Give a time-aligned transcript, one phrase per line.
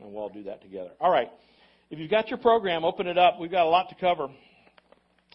[0.00, 0.90] And we'll all do that together.
[1.00, 1.30] All right.
[1.90, 3.38] If you've got your program, open it up.
[3.38, 4.28] We've got a lot to cover.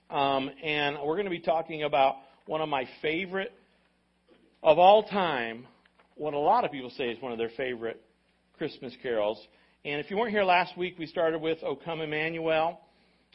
[0.09, 3.54] Um, and we're going to be talking about one of my favorite
[4.63, 5.67] of all time,
[6.15, 8.01] what a lot of people say is one of their favorite
[8.57, 9.39] Christmas carols.
[9.83, 12.79] And if you weren't here last week, we started with O Come Emmanuel.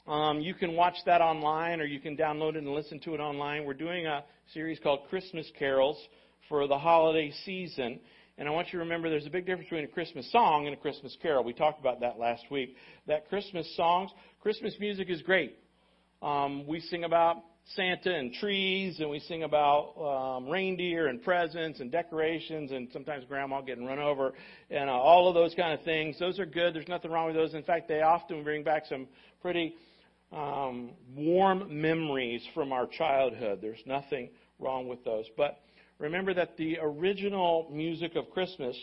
[0.09, 3.21] Um, you can watch that online or you can download it and listen to it
[3.21, 3.65] online.
[3.65, 5.97] We're doing a series called Christmas Carols
[6.49, 8.01] for the holiday season.
[8.41, 10.73] And I want you to remember there's a big difference between a Christmas song and
[10.73, 11.45] a Christmas carol.
[11.45, 12.75] We talked about that last week.
[13.07, 14.11] That Christmas songs,
[14.41, 15.59] Christmas music is great.
[16.23, 17.37] Um, we sing about
[17.77, 19.93] Santa and trees, and we sing about
[20.39, 24.33] um, reindeer and presents and decorations, and sometimes grandma getting run over,
[24.71, 26.19] and uh, all of those kind of things.
[26.19, 26.75] Those are good.
[26.75, 27.53] There's nothing wrong with those.
[27.53, 29.07] In fact, they often bring back some
[29.43, 29.75] pretty
[30.33, 33.59] um, warm memories from our childhood.
[33.61, 35.27] There's nothing wrong with those.
[35.37, 35.61] But
[36.01, 38.77] remember that the original music of Christmas,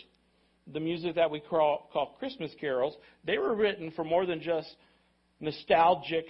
[0.72, 4.74] the music that we call, call Christmas carols, they were written for more than just
[5.40, 6.24] nostalgic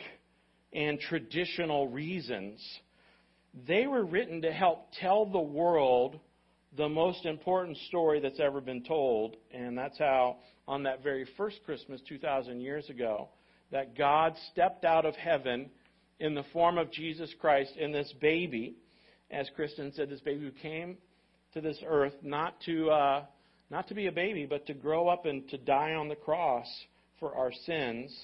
[0.73, 2.61] and traditional reasons.
[3.67, 6.19] They were written to help tell the world
[6.77, 9.37] the most important story that's ever been told.
[9.53, 13.29] And that's how, on that very first Christmas 2,000 years ago,
[13.73, 15.71] that God stepped out of heaven
[16.21, 18.77] in the form of Jesus Christ in this baby,
[19.31, 20.97] as Kristen said, this baby who came
[21.55, 23.25] to this earth not to uh,
[23.71, 26.67] not to be a baby, but to grow up and to die on the cross
[27.21, 28.15] for our sins,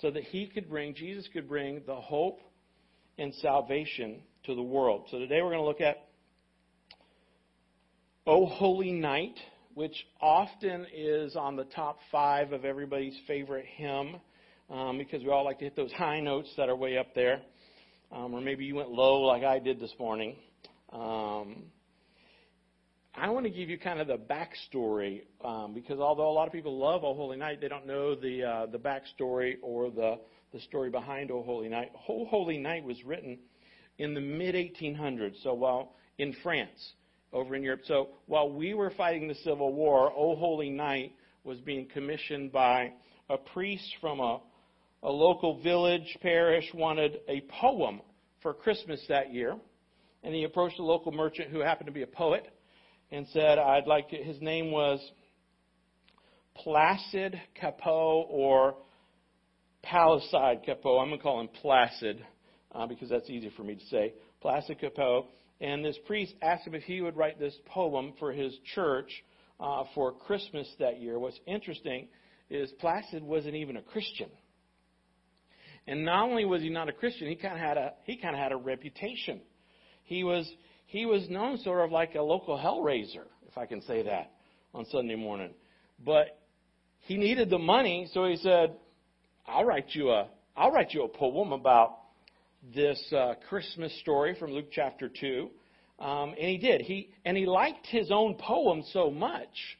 [0.00, 2.40] so that he could bring Jesus could bring the hope
[3.18, 5.06] and salvation to the world.
[5.10, 6.06] So today we're going to look at
[8.26, 9.38] "O Holy Night,"
[9.74, 14.16] which often is on the top five of everybody's favorite hymn
[14.68, 17.40] um, because we all like to hit those high notes that are way up there.
[18.12, 20.36] Um, or maybe you went low like I did this morning.
[20.92, 21.64] Um,
[23.14, 26.52] I want to give you kind of the backstory um, because although a lot of
[26.52, 30.18] people love O Holy Night, they don't know the uh, the backstory or the
[30.52, 31.90] the story behind O Holy Night.
[32.08, 33.38] O Holy Night was written
[33.98, 36.92] in the mid 1800s, so while in France,
[37.32, 37.82] over in Europe.
[37.84, 41.12] So while we were fighting the Civil War, O Holy Night
[41.44, 42.92] was being commissioned by
[43.28, 44.40] a priest from a
[45.02, 48.02] a local village parish wanted a poem
[48.42, 49.56] for Christmas that year.
[50.22, 52.46] And he approached a local merchant who happened to be a poet
[53.10, 54.24] and said, I'd like it.
[54.24, 55.00] His name was
[56.56, 58.76] Placid Cappeau or
[59.82, 61.00] Palisade Cappeau.
[61.00, 62.24] I'm going to call him Placid
[62.72, 64.14] uh, because that's easy for me to say.
[64.40, 65.26] Placid Cappeau.
[65.60, 69.10] And this priest asked him if he would write this poem for his church
[69.58, 71.18] uh, for Christmas that year.
[71.18, 72.08] What's interesting
[72.48, 74.30] is Placid wasn't even a Christian.
[75.86, 78.34] And not only was he not a Christian, he kind of had a he kind
[78.34, 79.40] of had a reputation.
[80.10, 80.52] He was
[80.86, 84.32] he was known sort of like a local hellraiser, if I can say that,
[84.74, 85.54] on Sunday morning.
[86.04, 86.36] But
[87.02, 88.74] he needed the money, so he said,
[89.46, 90.26] "I'll write you a
[90.56, 91.96] I'll write you a poem about
[92.74, 95.48] this uh, Christmas story from Luke chapter 2.
[96.00, 96.80] Um, and he did.
[96.80, 99.78] He and he liked his own poem so much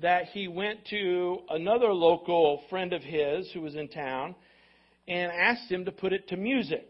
[0.00, 4.34] that he went to another local friend of his who was in town
[5.06, 6.88] and asked him to put it to music.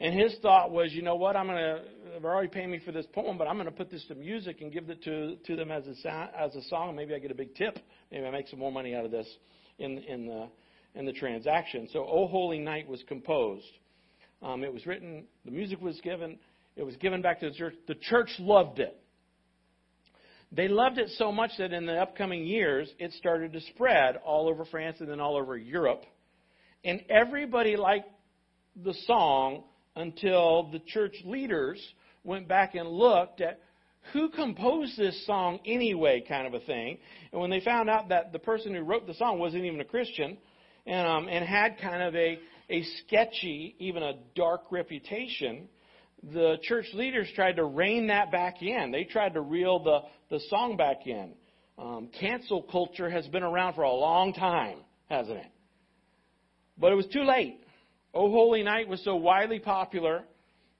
[0.00, 1.82] And his thought was, you know what, I'm to,
[2.22, 4.60] they're already paying me for this poem, but I'm going to put this to music
[4.60, 6.94] and give it to, to them as a, as a song.
[6.94, 7.78] Maybe I get a big tip.
[8.12, 9.26] Maybe I make some more money out of this
[9.78, 10.48] in, in, the,
[10.94, 11.88] in the transaction.
[11.92, 13.66] So, O Holy Night was composed.
[14.40, 16.38] Um, it was written, the music was given,
[16.76, 17.74] it was given back to the church.
[17.88, 18.96] The church loved it.
[20.52, 24.48] They loved it so much that in the upcoming years, it started to spread all
[24.48, 26.04] over France and then all over Europe.
[26.84, 28.08] And everybody liked
[28.82, 29.64] the song
[29.98, 31.80] until the church leaders
[32.24, 33.60] went back and looked at
[34.12, 36.98] who composed this song anyway, kind of a thing.
[37.32, 39.84] And when they found out that the person who wrote the song wasn't even a
[39.84, 40.38] Christian
[40.86, 42.38] and, um, and had kind of a,
[42.70, 45.68] a sketchy, even a dark reputation,
[46.32, 48.90] the church leaders tried to rein that back in.
[48.90, 51.34] They tried to reel the, the song back in.
[51.78, 54.78] Um, cancel culture has been around for a long time,
[55.08, 55.50] hasn't it?
[56.76, 57.60] But it was too late.
[58.14, 60.24] O Holy Night was so widely popular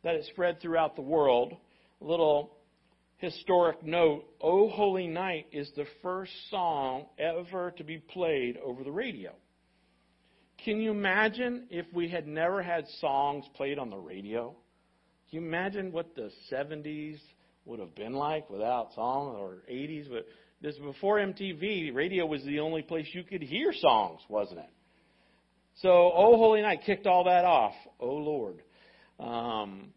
[0.03, 1.55] that it spread throughout the world.
[2.01, 2.57] A little
[3.19, 8.93] historic note O Holy Night is the first song ever to be played over the
[8.93, 9.33] radio.
[10.65, 14.57] Can you imagine if we had never had songs played on the radio?
[15.31, 17.19] Can you imagine what the 70s
[17.65, 20.09] would have been like without songs or 80s?
[20.11, 20.27] But
[20.61, 24.71] this before MTV, radio was the only place you could hear songs, wasn't it?
[25.83, 27.75] So, Oh Holy Night kicked all that off.
[28.01, 28.63] Oh Lord.
[29.21, 29.89] Um,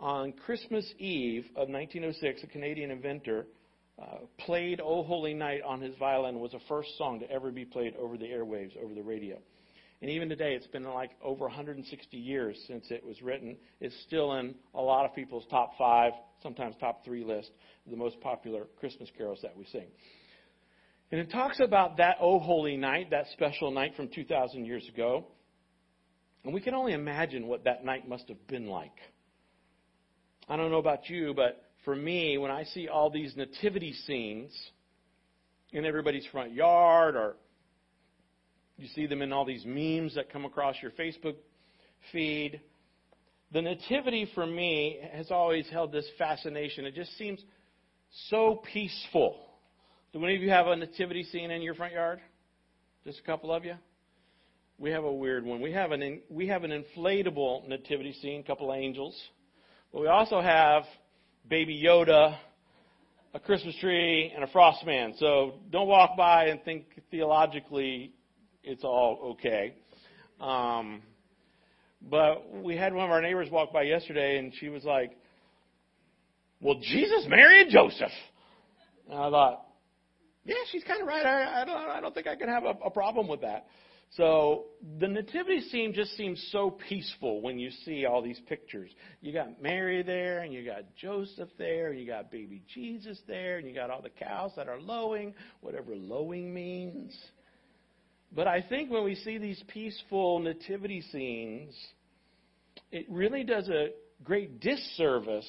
[0.00, 3.46] on Christmas Eve of 1906, a Canadian inventor
[4.00, 7.64] uh, played "O Holy Night" on his violin was the first song to ever be
[7.64, 9.38] played over the airwaves, over the radio.
[10.02, 13.56] And even today, it's been like over 160 years since it was written.
[13.80, 16.12] It's still in a lot of people's top five,
[16.42, 17.50] sometimes top three list
[17.88, 19.86] the most popular Christmas carols that we sing.
[21.10, 25.26] And it talks about that O Holy Night, that special night from 2,000 years ago.
[26.44, 28.96] And we can only imagine what that night must have been like.
[30.48, 34.52] I don't know about you, but for me, when I see all these nativity scenes
[35.72, 37.36] in everybody's front yard or
[38.76, 41.36] you see them in all these memes that come across your Facebook
[42.12, 42.60] feed.
[43.52, 46.86] The Nativity for me has always held this fascination.
[46.86, 47.40] It just seems
[48.28, 49.38] so peaceful.
[50.12, 52.20] Do any of you have a nativity scene in your front yard?
[53.04, 53.74] Just a couple of you?
[54.76, 55.60] We have a weird one.
[55.60, 59.16] We have an we have an inflatable nativity scene, a couple angels.
[59.92, 60.82] But we also have
[61.48, 62.36] baby Yoda,
[63.34, 65.14] a Christmas tree, and a frost man.
[65.16, 68.12] So don't walk by and think theologically
[68.64, 69.74] it's all okay.
[70.40, 71.02] Um,
[72.10, 75.16] but we had one of our neighbors walk by yesterday, and she was like,
[76.60, 78.10] "Well, Jesus, Mary, and Joseph."
[79.08, 79.66] And I thought,
[80.44, 81.24] "Yeah, she's kind of right.
[81.24, 83.66] I, I don't, I don't think I can have a, a problem with that."
[84.14, 84.64] So
[84.98, 88.90] the nativity scene just seems so peaceful when you see all these pictures.
[89.20, 93.58] You got Mary there, and you got Joseph there, and you got baby Jesus there,
[93.58, 97.16] and you got all the cows that are lowing, whatever lowing means.
[98.32, 101.74] But I think when we see these peaceful nativity scenes,
[102.90, 103.90] it really does a
[104.24, 105.48] great disservice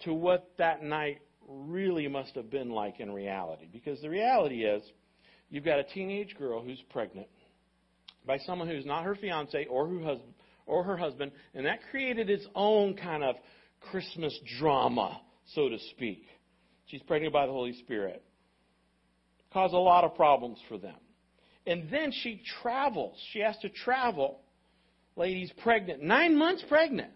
[0.00, 3.68] to what that night really must have been like in reality.
[3.72, 4.82] Because the reality is,
[5.50, 7.28] you've got a teenage girl who's pregnant
[8.26, 10.34] by someone who's not her fiance or her husband,
[10.66, 13.36] or her husband, and that created its own kind of
[13.90, 15.20] Christmas drama,
[15.54, 16.24] so to speak.
[16.86, 18.22] She's pregnant by the Holy Spirit.
[19.52, 20.96] Caused a lot of problems for them.
[21.66, 23.16] And then she travels.
[23.32, 24.40] She has to travel.
[25.16, 27.12] Lady's pregnant, nine months pregnant,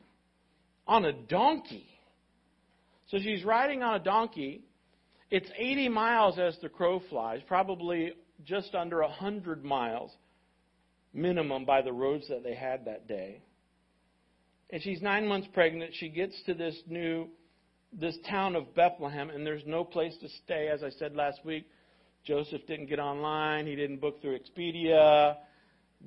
[0.87, 1.87] on a donkey.
[3.09, 4.63] So she's riding on a donkey.
[5.31, 8.13] It's 80 miles as the crow flies, probably
[8.45, 10.11] just under 100 miles
[11.13, 13.43] minimum by the roads that they had that day.
[14.71, 15.93] And she's nine months pregnant.
[15.95, 17.29] She gets to this new,
[17.93, 20.69] this town of Bethlehem, and there's no place to stay.
[20.69, 21.67] As I said last week,
[22.25, 23.67] Joseph didn't get online.
[23.67, 25.37] He didn't book through Expedia.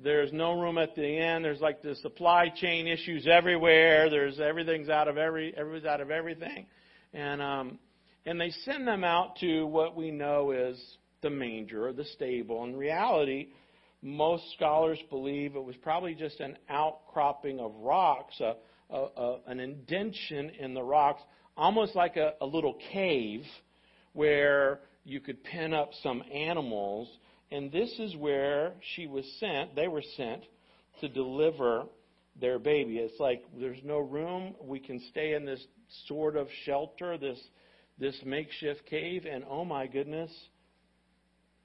[0.02, 1.42] There's no room at the inn.
[1.42, 4.10] There's like the supply chain issues everywhere.
[4.10, 6.66] There's everything's out of every everybody's out of everything,
[7.12, 7.78] and um,
[8.26, 10.78] and they send them out to what we know is
[11.22, 12.64] the manger or the stable.
[12.64, 13.48] In reality,
[14.02, 18.54] most scholars believe it was probably just an outcropping of rocks, a,
[18.90, 21.22] a, a, an indention in the rocks,
[21.56, 23.42] almost like a, a little cave
[24.12, 27.08] where you could pin up some animals.
[27.50, 30.42] And this is where she was sent, they were sent
[31.00, 31.84] to deliver
[32.40, 32.98] their baby.
[32.98, 34.54] It's like there's no room.
[34.62, 35.60] We can stay in this
[36.06, 37.38] sort of shelter, this
[37.98, 40.30] this makeshift cave, and oh my goodness,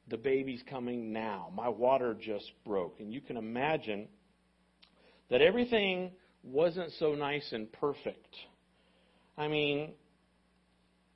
[0.10, 1.50] the baby's coming now.
[1.56, 3.00] My water just broke.
[3.00, 4.10] And you can imagine
[5.30, 6.12] that everything
[6.44, 8.36] wasn't so nice and perfect.
[9.38, 9.94] I mean,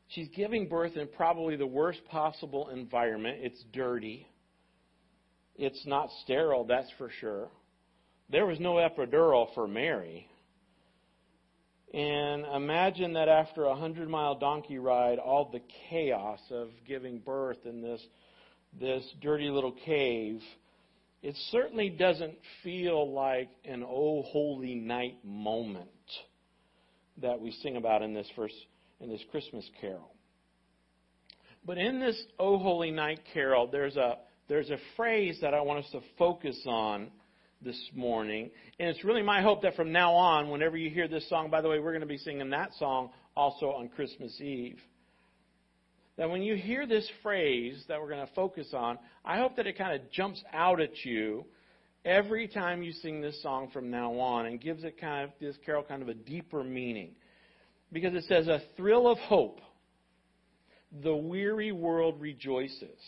[0.10, 3.38] She's giving birth in probably the worst possible environment.
[3.42, 4.28] It's dirty.
[5.56, 7.50] It's not sterile, that's for sure.
[8.30, 10.28] There was no epidural for Mary.
[11.94, 17.66] And imagine that after a hundred mile donkey ride, all the chaos of giving birth
[17.66, 18.02] in this,
[18.80, 20.42] this dirty little cave,
[21.24, 25.90] it certainly doesn't feel like an oh holy night moment
[27.22, 28.56] that we sing about in this first
[29.02, 30.14] in this Christmas carol.
[31.66, 34.18] But in this O Holy Night carol, there's a,
[34.48, 37.12] there's a phrase that I want us to focus on
[37.62, 38.50] this morning.
[38.80, 41.62] And it's really my hope that from now on, whenever you hear this song, by
[41.62, 44.80] the way, we're going to be singing that song also on Christmas Eve.
[46.18, 49.68] That when you hear this phrase that we're going to focus on, I hope that
[49.68, 51.46] it kind of jumps out at you
[52.06, 55.56] every time you sing this song from now on and gives it kind of this
[55.66, 57.12] carol kind of a deeper meaning
[57.92, 59.62] because it says, a thrill of hope.
[61.04, 63.00] The weary world rejoices.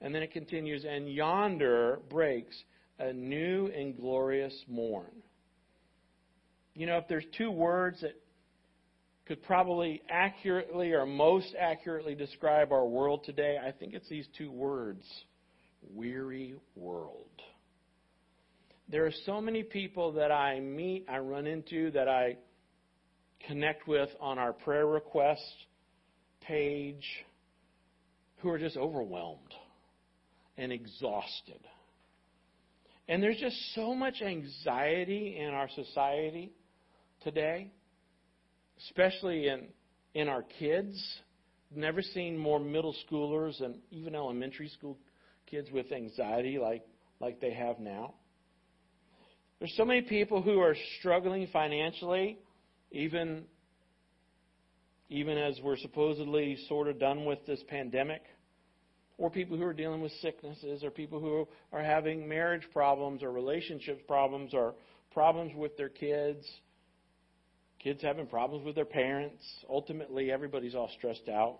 [0.00, 2.56] And then it continues, and yonder breaks
[3.00, 5.10] a new and glorious morn.
[6.74, 8.14] You know, if there's two words that
[9.26, 14.50] could probably accurately or most accurately describe our world today, I think it's these two
[14.50, 15.04] words
[15.94, 17.26] weary world.
[18.88, 22.36] There are so many people that I meet, I run into, that I
[23.46, 25.42] connect with on our prayer request
[26.42, 27.04] page
[28.38, 29.54] who are just overwhelmed
[30.58, 31.60] and exhausted.
[33.08, 36.52] And there's just so much anxiety in our society
[37.22, 37.72] today,
[38.86, 39.66] especially in,
[40.14, 40.96] in our kids.
[41.74, 44.96] Never seen more middle schoolers and even elementary school
[45.46, 46.86] kids with anxiety like,
[47.20, 48.14] like they have now.
[49.58, 52.38] There's so many people who are struggling financially,
[52.92, 53.44] even,
[55.10, 58.22] even as we're supposedly sort of done with this pandemic
[59.20, 63.30] or people who are dealing with sicknesses, or people who are having marriage problems, or
[63.30, 64.74] relationships problems, or
[65.12, 66.44] problems with their kids.
[67.80, 69.44] Kids having problems with their parents.
[69.68, 71.58] Ultimately, everybody's all stressed out.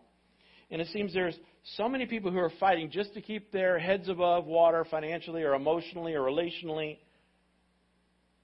[0.70, 1.38] And it seems there's
[1.76, 5.52] so many people who are fighting just to keep their heads above water financially, or
[5.52, 6.96] emotionally, or relationally.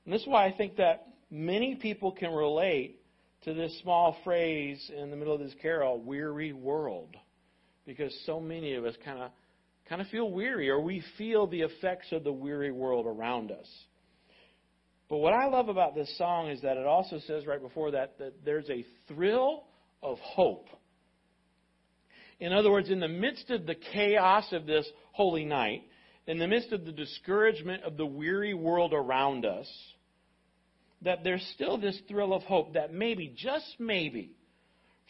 [0.05, 3.01] And this is why I think that many people can relate
[3.45, 7.17] to this small phrase in the middle of this carol, weary world
[7.87, 9.31] because so many of us kind of
[9.89, 13.69] kind of feel weary or we feel the effects of the weary world around us.
[15.09, 18.19] But what I love about this song is that it also says right before that
[18.19, 19.63] that there's a thrill
[20.03, 20.67] of hope.
[22.41, 25.83] In other words, in the midst of the chaos of this holy night,
[26.27, 29.71] in the midst of the discouragement of the weary world around us,
[31.03, 34.33] that there's still this thrill of hope that maybe, just maybe,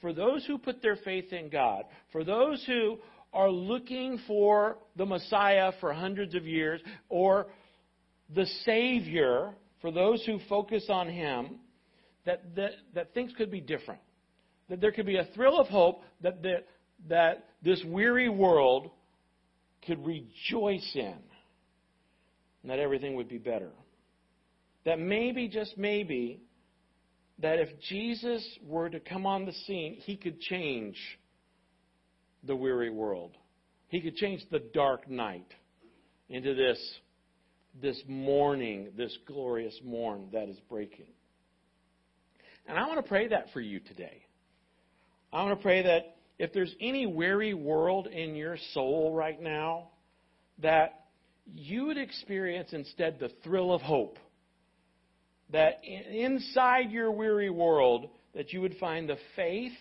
[0.01, 2.99] for those who put their faith in God, for those who
[3.33, 7.47] are looking for the Messiah for hundreds of years, or
[8.35, 11.61] the Savior, for those who focus on Him,
[12.25, 14.01] that, that, that things could be different.
[14.69, 16.65] That there could be a thrill of hope that, the,
[17.09, 18.91] that this weary world
[19.87, 21.15] could rejoice in,
[22.63, 23.71] and that everything would be better.
[24.85, 26.41] That maybe, just maybe,
[27.41, 30.97] that if Jesus were to come on the scene, he could change
[32.45, 33.33] the weary world.
[33.89, 35.53] He could change the dark night
[36.29, 36.79] into this,
[37.81, 41.07] this morning, this glorious morn that is breaking.
[42.67, 44.23] And I want to pray that for you today.
[45.33, 49.89] I want to pray that if there's any weary world in your soul right now,
[50.61, 51.05] that
[51.55, 54.19] you would experience instead the thrill of hope
[55.51, 59.73] that inside your weary world that you would find the faith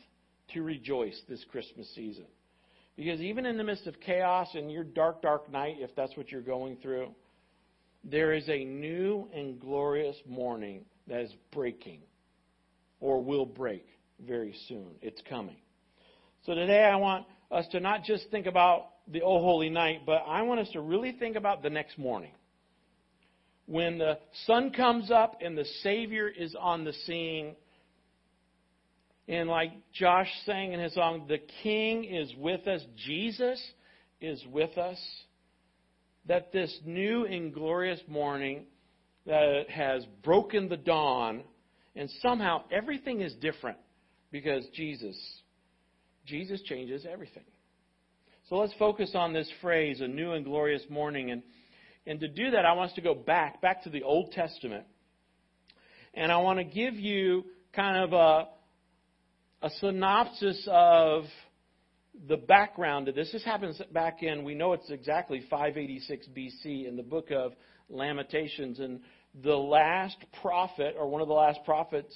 [0.53, 2.25] to rejoice this Christmas season.
[2.95, 6.31] Because even in the midst of chaos and your dark, dark night, if that's what
[6.31, 7.10] you're going through,
[8.03, 12.01] there is a new and glorious morning that is breaking
[13.00, 13.86] or will break
[14.25, 14.91] very soon.
[15.01, 15.57] It's coming.
[16.45, 20.24] So today I want us to not just think about the Oh Holy Night, but
[20.27, 22.31] I want us to really think about the next morning
[23.65, 27.55] when the sun comes up and the Savior is on the scene.
[29.27, 33.62] And like Josh sang in his song, the King is with us, Jesus
[34.22, 35.00] is with us.
[36.27, 38.65] That this new and glorious morning
[39.27, 41.43] that has broken the dawn,
[41.95, 43.77] and somehow everything is different
[44.31, 45.15] because Jesus,
[46.25, 47.43] Jesus changes everything.
[48.50, 51.31] So let's focus on this phrase, a new and glorious morning.
[51.31, 51.41] And
[52.08, 54.86] and to do that, I want us to go back, back to the Old Testament.
[56.14, 61.24] And I want to give you kind of a, a synopsis of
[62.28, 63.32] the background to this.
[63.32, 67.54] This happens back in, we know it's exactly 586 BC in the book of
[67.90, 68.80] Lamentations.
[68.80, 69.02] And
[69.44, 72.14] the last prophet, or one of the last prophets,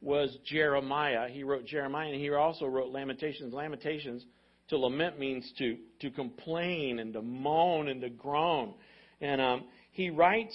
[0.00, 1.28] was Jeremiah.
[1.28, 3.52] He wrote Jeremiah, and he also wrote Lamentations.
[3.52, 4.24] Lamentations,
[4.68, 8.74] to lament means to, to complain and to moan and to groan.
[9.20, 10.54] And um, he writes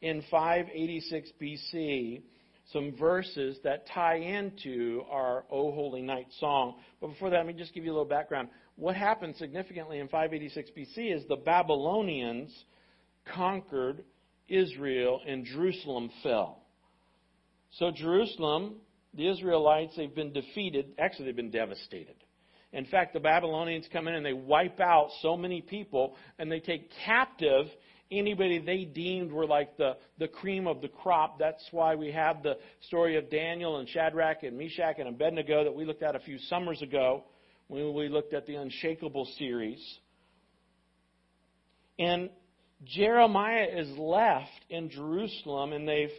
[0.00, 2.22] in 586 BC
[2.72, 6.76] some verses that tie into our O Holy Night song.
[7.00, 8.48] But before that, let me just give you a little background.
[8.76, 12.52] What happened significantly in 586 BC is the Babylonians
[13.34, 14.04] conquered
[14.48, 16.62] Israel and Jerusalem fell.
[17.72, 18.76] So Jerusalem,
[19.14, 20.92] the Israelites, they've been defeated.
[20.98, 22.14] Actually, they've been devastated.
[22.72, 26.60] In fact, the Babylonians come in and they wipe out so many people and they
[26.60, 27.66] take captive
[28.10, 31.38] anybody they deemed were like the, the cream of the crop.
[31.38, 35.74] That's why we have the story of Daniel and Shadrach and Meshach and Abednego that
[35.74, 37.24] we looked at a few summers ago
[37.68, 39.82] when we looked at the Unshakable series.
[41.98, 42.30] And
[42.84, 46.12] Jeremiah is left in Jerusalem and they've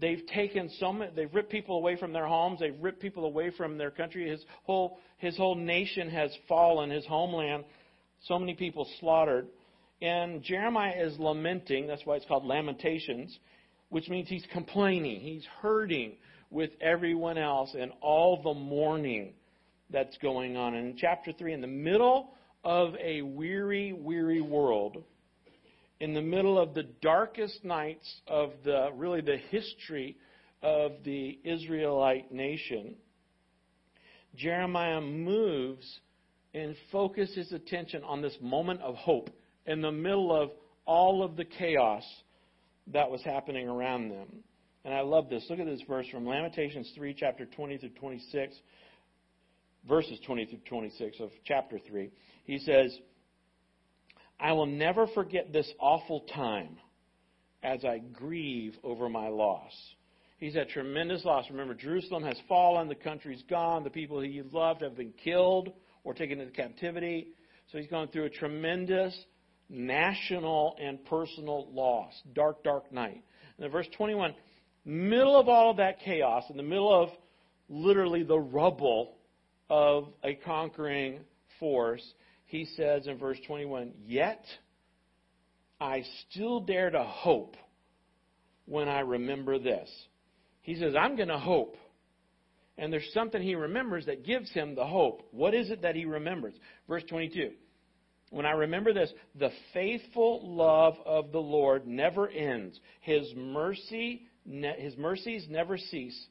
[0.00, 3.50] they've taken so many, they've ripped people away from their homes, they've ripped people away
[3.50, 4.28] from their country.
[4.28, 7.64] His whole his whole nation has fallen, his homeland,
[8.24, 9.46] so many people slaughtered.
[10.02, 13.38] And Jeremiah is lamenting, that's why it's called Lamentations,
[13.90, 16.16] which means he's complaining, he's hurting
[16.50, 19.34] with everyone else and all the mourning
[19.90, 20.74] that's going on.
[20.74, 22.30] And in chapter 3, in the middle
[22.64, 25.02] of a weary, weary world,
[26.00, 30.16] in the middle of the darkest nights of the really the history
[30.62, 32.94] of the Israelite nation,
[34.34, 36.00] Jeremiah moves
[36.54, 39.30] and focuses his attention on this moment of hope
[39.66, 40.50] in the middle of
[40.86, 42.04] all of the chaos
[42.88, 44.28] that was happening around them.
[44.84, 45.44] And I love this.
[45.50, 48.56] Look at this verse from Lamentations 3, chapter 20 through 26,
[49.88, 52.10] verses 20 through 26 of chapter 3.
[52.44, 52.96] He says,
[54.38, 56.78] I will never forget this awful time
[57.62, 59.72] as I grieve over my loss.
[60.38, 61.44] He's had tremendous loss.
[61.50, 65.70] Remember, Jerusalem has fallen, the country's gone, the people he loved have been killed
[66.02, 67.28] or taken into captivity.
[67.70, 69.14] So he's gone through a tremendous
[69.70, 72.12] national and personal loss.
[72.34, 73.22] Dark, dark night.
[73.56, 74.34] And in verse 21,
[74.84, 77.10] middle of all of that chaos, in the middle of
[77.68, 79.16] literally the rubble
[79.70, 81.20] of a conquering
[81.60, 82.02] force,
[82.46, 84.44] he says in verse 21, Yet
[85.80, 87.56] I still dare to hope
[88.66, 89.88] when I remember this.
[90.62, 91.76] He says, I'm going to hope.
[92.76, 95.28] And there's something he remembers that gives him the hope.
[95.32, 96.54] What is it that he remembers?
[96.88, 97.50] Verse 22.
[98.30, 102.78] When I remember this, the faithful love of the Lord never ends.
[103.00, 106.26] His mercy, his mercies never cease.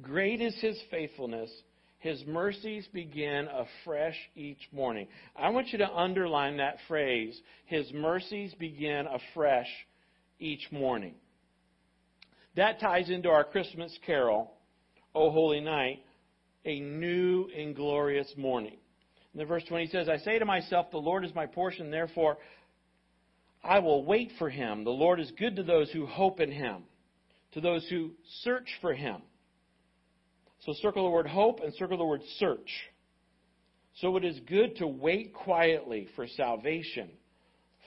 [0.00, 1.50] Great is his faithfulness.
[1.98, 5.08] His mercies begin afresh each morning.
[5.34, 7.40] I want you to underline that phrase.
[7.66, 9.68] His mercies begin afresh
[10.38, 11.14] each morning.
[12.56, 14.52] That ties into our Christmas carol,
[15.14, 16.00] O Holy Night,
[16.64, 18.76] a new and glorious morning.
[19.34, 22.38] And then verse 20 says, I say to myself, The Lord is my portion, therefore
[23.64, 24.84] I will wait for him.
[24.84, 26.84] The Lord is good to those who hope in him,
[27.52, 28.12] to those who
[28.42, 29.22] search for him.
[30.60, 32.70] So circle the word hope and circle the word search.
[34.00, 37.10] So it is good to wait quietly for salvation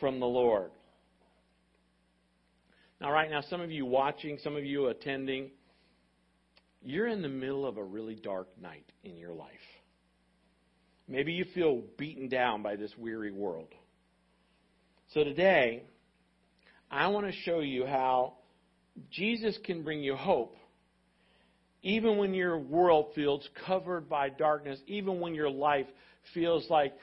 [0.01, 0.71] from the Lord.
[2.99, 5.51] Now, right now, some of you watching, some of you attending,
[6.81, 9.51] you're in the middle of a really dark night in your life.
[11.07, 13.69] Maybe you feel beaten down by this weary world.
[15.13, 15.83] So today,
[16.91, 18.33] I want to show you how
[19.11, 20.57] Jesus can bring you hope
[21.87, 25.85] even when your world feels covered by darkness, even when your life
[26.33, 26.93] feels like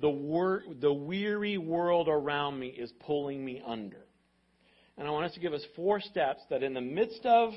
[0.00, 4.04] the, wor- the weary world around me is pulling me under.
[4.96, 7.52] And I want us to give us four steps that in the midst of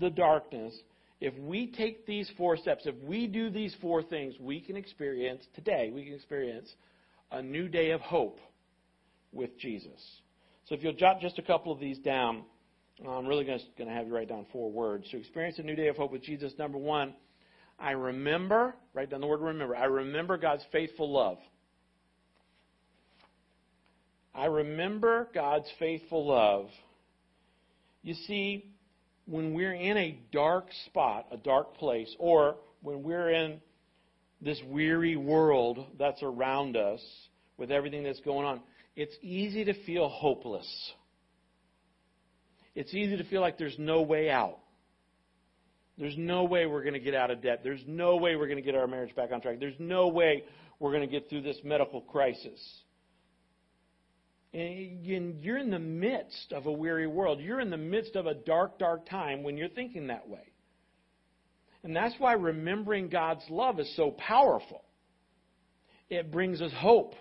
[0.00, 0.74] the darkness,
[1.20, 5.44] if we take these four steps, if we do these four things, we can experience
[5.54, 6.72] today, we can experience
[7.32, 8.38] a new day of hope
[9.32, 10.00] with Jesus.
[10.66, 12.44] So if you'll jot just a couple of these down,
[13.06, 15.08] I'm really going to have you write down four words.
[15.10, 17.14] To experience a new day of hope with Jesus, number one,
[17.78, 19.76] I remember, write down the word remember.
[19.76, 21.38] I remember God's faithful love.
[24.34, 26.68] I remember God's faithful love.
[28.02, 28.72] You see,
[29.28, 33.60] when we're in a dark spot, a dark place, or when we're in
[34.40, 37.00] this weary world that's around us
[37.56, 38.60] with everything that's going on,
[38.96, 40.92] it's easy to feel hopeless
[42.78, 44.58] it's easy to feel like there's no way out.
[45.98, 47.62] There's no way we're going to get out of debt.
[47.64, 49.58] There's no way we're going to get our marriage back on track.
[49.58, 50.44] There's no way
[50.78, 52.60] we're going to get through this medical crisis.
[54.54, 54.58] Eh,
[55.14, 57.40] and you're in the midst of a weary world.
[57.40, 60.52] You're in the midst of a dark, dark time when you're thinking that way.
[61.82, 64.82] And that's why remembering God's love is so powerful.
[66.08, 67.14] It brings us hope.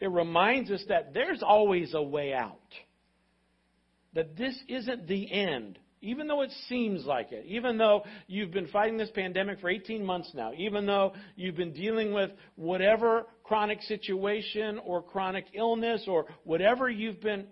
[0.00, 2.58] It reminds us that there's always a way out
[4.14, 5.78] that this isn't the end.
[6.02, 10.04] Even though it seems like it, even though you've been fighting this pandemic for 18
[10.04, 16.26] months now, even though you've been dealing with whatever chronic situation or chronic illness or
[16.42, 17.46] whatever you've been,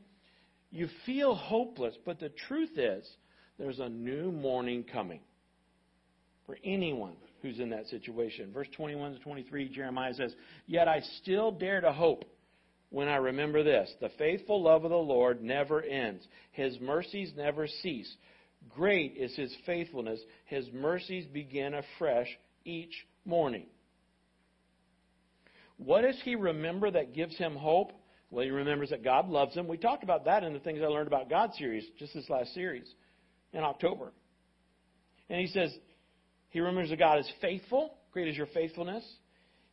[0.73, 1.95] you feel hopeless.
[2.05, 3.09] But the truth is,
[3.57, 5.21] there's a new morning coming
[6.45, 8.53] for anyone who's in that situation.
[8.53, 10.35] Verse 21 to 23, Jeremiah says,
[10.67, 12.25] Yet I still dare to hope
[12.91, 17.67] when I remember this the faithful love of the Lord never ends, His mercies never
[17.67, 18.13] cease.
[18.69, 22.29] Great is His faithfulness, His mercies begin afresh
[22.65, 22.95] each
[23.25, 23.67] morning.
[25.79, 27.93] What does he remember that gives him hope?
[28.31, 29.67] Well, he remembers that God loves him.
[29.67, 32.53] We talked about that in the Things I Learned About God series, just this last
[32.53, 32.87] series
[33.55, 34.13] in October.
[35.31, 35.75] And he says,
[36.51, 37.95] he remembers that God is faithful.
[38.13, 39.05] Great is your faithfulness.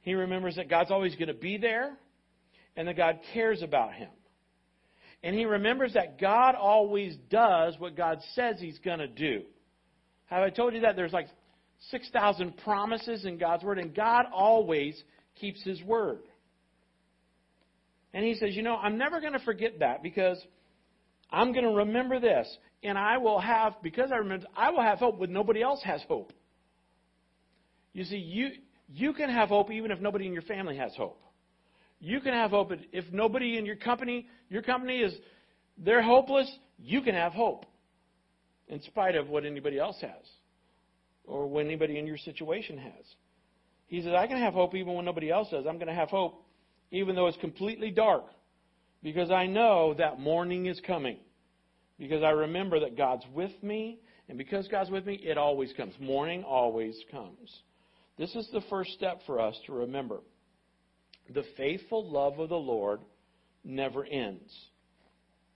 [0.01, 1.97] He remembers that God's always going to be there
[2.77, 4.09] and that God cares about him.
[5.23, 9.43] And he remembers that God always does what God says he's going to do.
[10.25, 11.27] Have I told you that there's like
[11.89, 15.01] 6,000 promises in God's Word, and God always
[15.39, 16.19] keeps his word.
[18.13, 20.41] And he says, You know, I'm never going to forget that because
[21.29, 22.47] I'm going to remember this.
[22.83, 26.01] And I will have, because I remember, I will have hope when nobody else has
[26.07, 26.31] hope.
[27.93, 28.49] You see, you,
[28.87, 31.21] you can have hope even if nobody in your family has hope.
[31.99, 35.13] You can have hope if nobody in your company, your company is,
[35.77, 37.65] they're hopeless, you can have hope
[38.67, 40.25] in spite of what anybody else has
[41.23, 43.05] or what anybody in your situation has.
[43.87, 45.65] He says, I can have hope even when nobody else does.
[45.67, 46.43] I'm going to have hope
[46.91, 48.25] even though it's completely dark
[49.03, 51.17] because I know that morning is coming.
[51.99, 55.95] Because I remember that God's with me, and because God's with me, it always comes.
[55.99, 57.61] Morning always comes.
[58.17, 60.19] This is the first step for us to remember.
[61.33, 63.01] The faithful love of the Lord
[63.63, 64.51] never ends.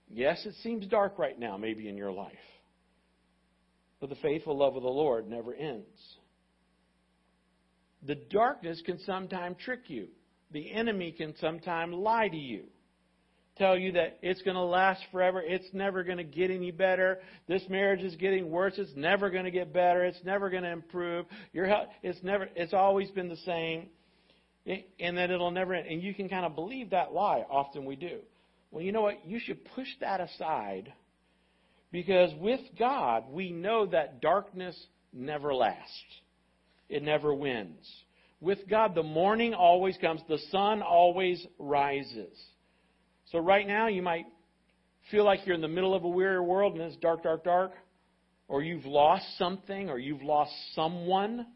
[0.08, 2.32] Yes, it seems dark right now, maybe in your life.
[4.00, 5.86] But the faithful love of the Lord never ends.
[8.06, 10.08] The darkness can sometimes trick you.
[10.50, 12.64] The enemy can sometimes lie to you.
[13.56, 15.42] Tell you that it's going to last forever.
[15.44, 17.20] It's never going to get any better.
[17.48, 18.74] This marriage is getting worse.
[18.76, 20.04] It's never going to get better.
[20.04, 21.26] It's never going to improve.
[21.52, 23.88] Your health, it's never, it's always been the same.
[24.66, 25.88] Eh, and that it'll never end.
[25.88, 27.44] And you can kind of believe that lie.
[27.50, 28.18] Often we do.
[28.70, 29.26] Well, you know what?
[29.26, 30.92] You should push that aside
[31.90, 34.76] because with God, we know that darkness
[35.12, 36.04] never lasts,
[36.88, 37.86] it never wins.
[38.40, 42.36] With God, the morning always comes, the sun always rises.
[43.30, 44.24] So right now, you might
[45.10, 47.72] feel like you're in the middle of a weary world and it's dark, dark, dark,
[48.48, 51.46] or you've lost something, or you've lost someone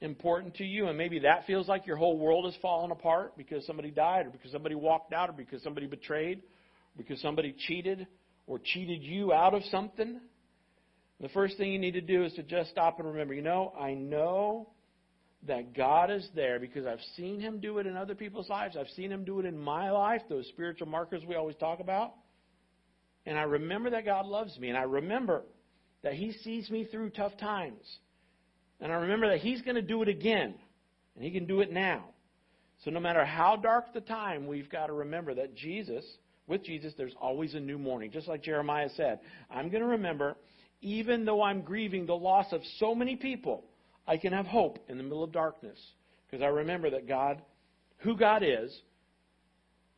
[0.00, 3.66] important to you, and maybe that feels like your whole world has fallen apart because
[3.66, 8.06] somebody died, or because somebody walked out, or because somebody betrayed, or because somebody cheated,
[8.46, 10.20] or cheated you out of something.
[11.20, 13.72] The first thing you need to do is to just stop and remember, you know,
[13.78, 14.68] I know
[15.46, 18.76] that God is there because I've seen Him do it in other people's lives.
[18.78, 22.14] I've seen Him do it in my life, those spiritual markers we always talk about.
[23.26, 25.42] And I remember that God loves me, and I remember
[26.02, 27.82] that He sees me through tough times.
[28.80, 30.54] And I remember that He's going to do it again,
[31.14, 32.04] and He can do it now.
[32.84, 36.04] So no matter how dark the time, we've got to remember that Jesus,
[36.46, 38.10] with Jesus, there's always a new morning.
[38.10, 40.36] Just like Jeremiah said, I'm going to remember,
[40.80, 43.64] even though I'm grieving the loss of so many people,
[44.06, 45.78] I can have hope in the middle of darkness
[46.26, 47.42] because I remember that God,
[47.98, 48.80] who God is,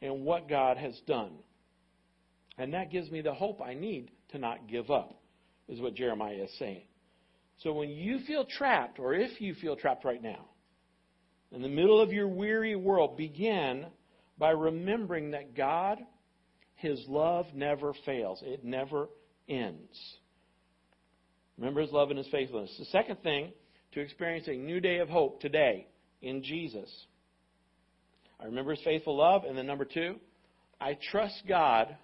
[0.03, 1.33] and what God has done.
[2.57, 5.21] And that gives me the hope I need to not give up,
[5.69, 6.83] is what Jeremiah is saying.
[7.63, 10.47] So when you feel trapped, or if you feel trapped right now,
[11.53, 13.87] in the middle of your weary world, begin
[14.39, 15.99] by remembering that God,
[16.77, 18.43] His love never fails.
[18.45, 19.09] It never
[19.49, 19.99] ends.
[21.59, 22.75] Remember His love and His faithfulness.
[22.79, 23.53] The second thing
[23.93, 25.87] to experience a new day of hope today
[26.23, 26.89] in Jesus.
[28.41, 29.45] I remember His faithful love.
[29.45, 30.17] And then number two,
[30.81, 31.95] I trust God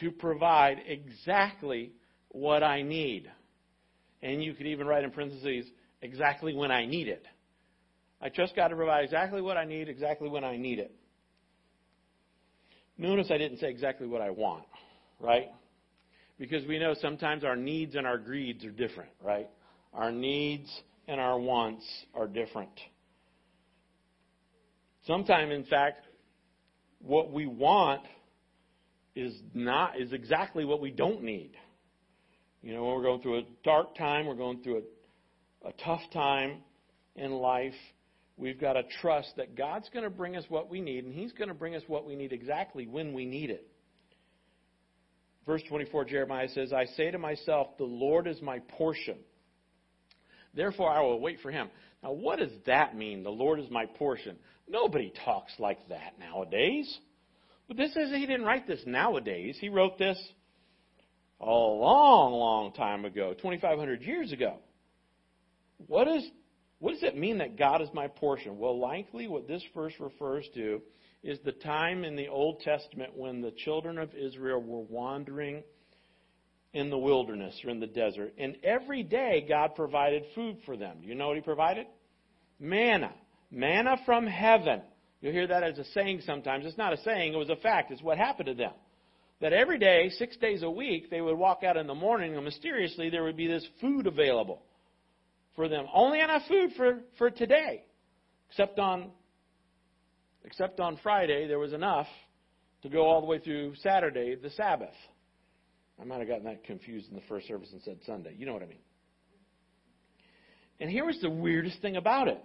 [0.00, 1.92] to provide exactly
[2.30, 3.30] what I need.
[4.22, 5.66] And you could even write in parentheses,
[6.02, 7.24] exactly when I need it.
[8.20, 10.94] I trust God to provide exactly what I need, exactly when I need it.
[12.98, 14.64] Notice I didn't say exactly what I want,
[15.18, 15.48] right?
[16.38, 19.48] Because we know sometimes our needs and our greeds are different, right?
[19.94, 20.68] Our needs
[21.08, 22.78] and our wants are different.
[25.06, 26.04] Sometimes, in fact,
[27.00, 28.02] what we want
[29.16, 31.52] is not is exactly what we don't need.
[32.62, 34.82] You know, when we're going through a dark time, we're going through
[35.64, 36.58] a, a tough time
[37.16, 37.74] in life,
[38.36, 41.32] we've got to trust that God's going to bring us what we need, and He's
[41.32, 43.66] going to bring us what we need exactly when we need it.
[45.46, 49.16] Verse 24, Jeremiah says, I say to myself, The Lord is my portion.
[50.54, 51.70] Therefore, I will wait for Him.
[52.02, 53.22] Now, what does that mean?
[53.22, 54.36] The Lord is my portion.
[54.68, 56.98] Nobody talks like that nowadays.
[57.68, 59.56] But this is, He didn't write this nowadays.
[59.60, 60.18] He wrote this
[61.40, 64.56] a long, long time ago, 2,500 years ago.
[65.86, 66.28] What, is,
[66.78, 68.58] what does it mean that God is my portion?
[68.58, 70.82] Well, likely what this verse refers to
[71.22, 75.62] is the time in the Old Testament when the children of Israel were wandering
[76.72, 78.34] in the wilderness or in the desert.
[78.38, 80.98] And every day God provided food for them.
[81.02, 81.86] Do you know what He provided?
[82.58, 83.12] Manna.
[83.50, 84.82] Manna from heaven.
[85.20, 86.64] You'll hear that as a saying sometimes.
[86.64, 87.90] It's not a saying, it was a fact.
[87.90, 88.72] It's what happened to them
[89.40, 92.44] that every day, six days a week, they would walk out in the morning and
[92.44, 94.62] mysteriously there would be this food available
[95.56, 95.86] for them.
[95.92, 97.84] Only enough food for, for today.
[98.50, 99.10] Except on
[100.44, 102.06] except on Friday there was enough
[102.82, 104.94] to go all the way through Saturday, the Sabbath.
[106.00, 108.34] I might have gotten that confused in the first service and said Sunday.
[108.36, 108.78] You know what I mean.
[110.80, 112.42] And here was the weirdest thing about it.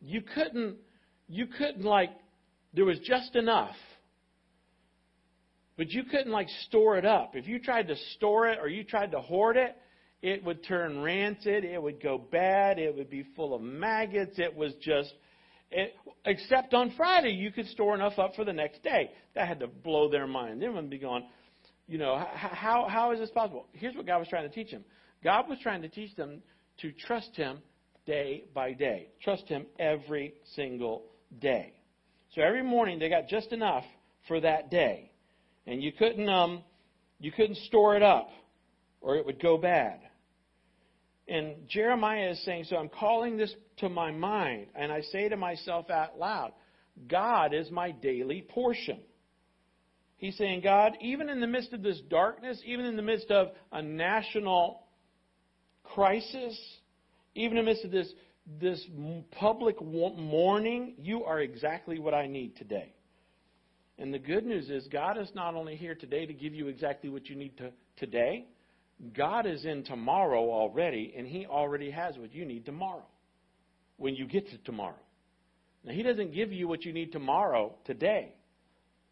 [0.00, 0.76] you couldn't,
[1.28, 2.10] you couldn't like,
[2.74, 3.74] there was just enough.
[5.80, 7.34] But you couldn't like store it up.
[7.34, 9.74] If you tried to store it or you tried to hoard it,
[10.20, 14.54] it would turn rancid, it would go bad, it would be full of maggots, it
[14.54, 15.10] was just,
[15.70, 15.94] it,
[16.26, 19.10] except on Friday, you could store enough up for the next day.
[19.34, 20.60] That had to blow their mind.
[20.60, 21.24] They would be going,
[21.88, 23.64] you know, how, how is this possible?
[23.72, 24.84] Here's what God was trying to teach them
[25.24, 26.42] God was trying to teach them
[26.82, 27.60] to trust Him
[28.04, 31.04] day by day, trust Him every single
[31.40, 31.72] day.
[32.34, 33.84] So every morning they got just enough
[34.28, 35.09] for that day,
[35.70, 36.62] and you couldn't um,
[37.20, 38.30] you couldn't store it up,
[39.00, 40.00] or it would go bad.
[41.28, 45.36] And Jeremiah is saying, so I'm calling this to my mind, and I say to
[45.36, 46.52] myself out loud,
[47.08, 48.98] God is my daily portion.
[50.16, 53.52] He's saying, God, even in the midst of this darkness, even in the midst of
[53.70, 54.82] a national
[55.84, 56.58] crisis,
[57.36, 58.12] even in the midst of this,
[58.60, 58.84] this
[59.38, 62.92] public mourning, you are exactly what I need today.
[64.00, 67.10] And the good news is, God is not only here today to give you exactly
[67.10, 68.46] what you need to, today,
[69.14, 73.04] God is in tomorrow already, and He already has what you need tomorrow
[73.98, 74.98] when you get to tomorrow.
[75.84, 78.34] Now, He doesn't give you what you need tomorrow today.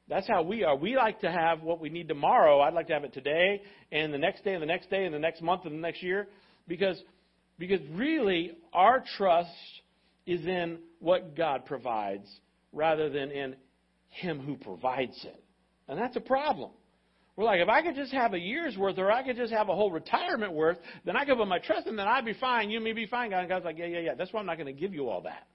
[0.09, 0.75] That's how we are.
[0.75, 2.63] We like to have what we need tomorrow.
[2.63, 3.61] I'd like to have it today,
[3.93, 6.03] and the next day, and the next day, and the next month, and the next
[6.03, 6.29] year,
[6.67, 6.99] because
[7.59, 9.51] because really our trust
[10.25, 12.27] is in what God provides
[12.73, 13.57] rather than in
[14.09, 15.45] Him who provides it,
[15.89, 16.71] and that's a problem.
[17.39, 19.69] We're like, if I could just have a year's worth or I could just have
[19.69, 22.69] a whole retirement worth, then I could put my trust in that I'd be fine.
[22.69, 23.31] You may be fine.
[23.31, 23.39] God.
[23.39, 24.15] And God's like, yeah, yeah, yeah.
[24.19, 25.47] That's why I'm not going to give you all that.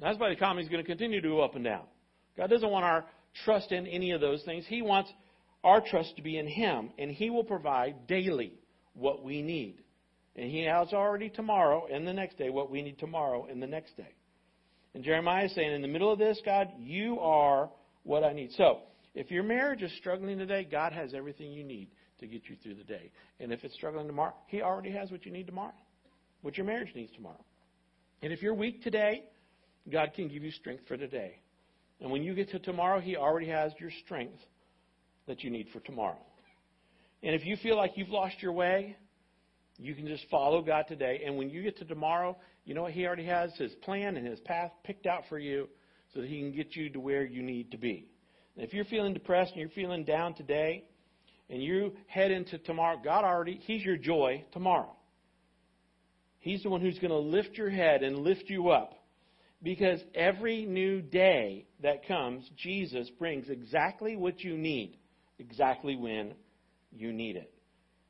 [0.00, 1.84] That's why the economy is going to continue to go up and down.
[2.36, 3.04] God doesn't want our
[3.44, 4.64] trust in any of those things.
[4.66, 5.08] He wants
[5.62, 8.54] our trust to be in Him, and He will provide daily
[8.94, 9.84] what we need.
[10.34, 13.68] And He has already tomorrow and the next day what we need tomorrow and the
[13.68, 14.15] next day.
[14.96, 17.68] And Jeremiah is saying, in the middle of this, God, you are
[18.04, 18.52] what I need.
[18.52, 18.78] So,
[19.14, 22.76] if your marriage is struggling today, God has everything you need to get you through
[22.76, 23.12] the day.
[23.38, 25.74] And if it's struggling tomorrow, He already has what you need tomorrow,
[26.40, 27.44] what your marriage needs tomorrow.
[28.22, 29.24] And if you're weak today,
[29.92, 31.40] God can give you strength for today.
[32.00, 34.40] And when you get to tomorrow, He already has your strength
[35.26, 36.24] that you need for tomorrow.
[37.22, 38.96] And if you feel like you've lost your way,
[39.76, 41.20] you can just follow God today.
[41.26, 42.92] And when you get to tomorrow, you know what?
[42.92, 45.68] He already has His plan and His path picked out for you
[46.12, 48.10] so that He can get you to where you need to be.
[48.56, 50.84] If you're feeling depressed and you're feeling down today,
[51.48, 54.94] and you head into tomorrow, God already, He's your joy tomorrow.
[56.38, 58.94] He's the one who's going to lift your head and lift you up.
[59.62, 64.98] Because every new day that comes, Jesus brings exactly what you need,
[65.38, 66.34] exactly when
[66.92, 67.52] you need it.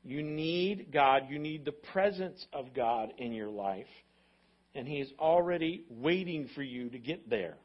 [0.03, 1.23] You need God.
[1.29, 3.87] You need the presence of God in your life.
[4.77, 7.57] And He is already waiting for you to get there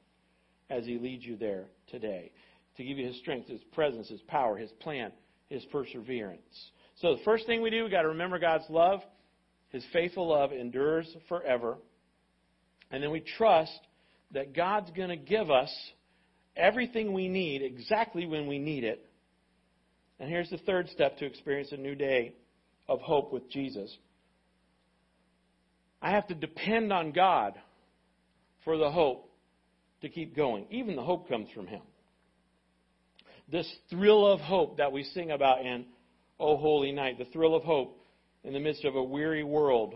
[0.69, 2.33] as He leads you there today
[2.77, 5.13] to give you his strength, his presence, his power, his plan,
[5.49, 6.71] his perseverance.
[7.01, 9.01] So the first thing we do, we've got to remember God's love.
[9.71, 11.77] His faithful love endures forever.
[12.91, 13.79] And then we trust
[14.33, 15.73] that God's going to give us
[16.57, 19.07] everything we need exactly when we need it.
[20.21, 22.35] And here's the third step to experience a new day
[22.89, 23.95] of hope with Jesus.
[26.03, 27.55] I have to depend on God
[28.65, 29.31] for the hope
[30.03, 30.67] to keep going.
[30.71, 31.83] Even the hope comes from Him
[33.53, 35.85] this thrill of hope that we sing about in
[36.41, 38.01] O Holy Night, the thrill of hope
[38.43, 39.95] in the midst of a weary world.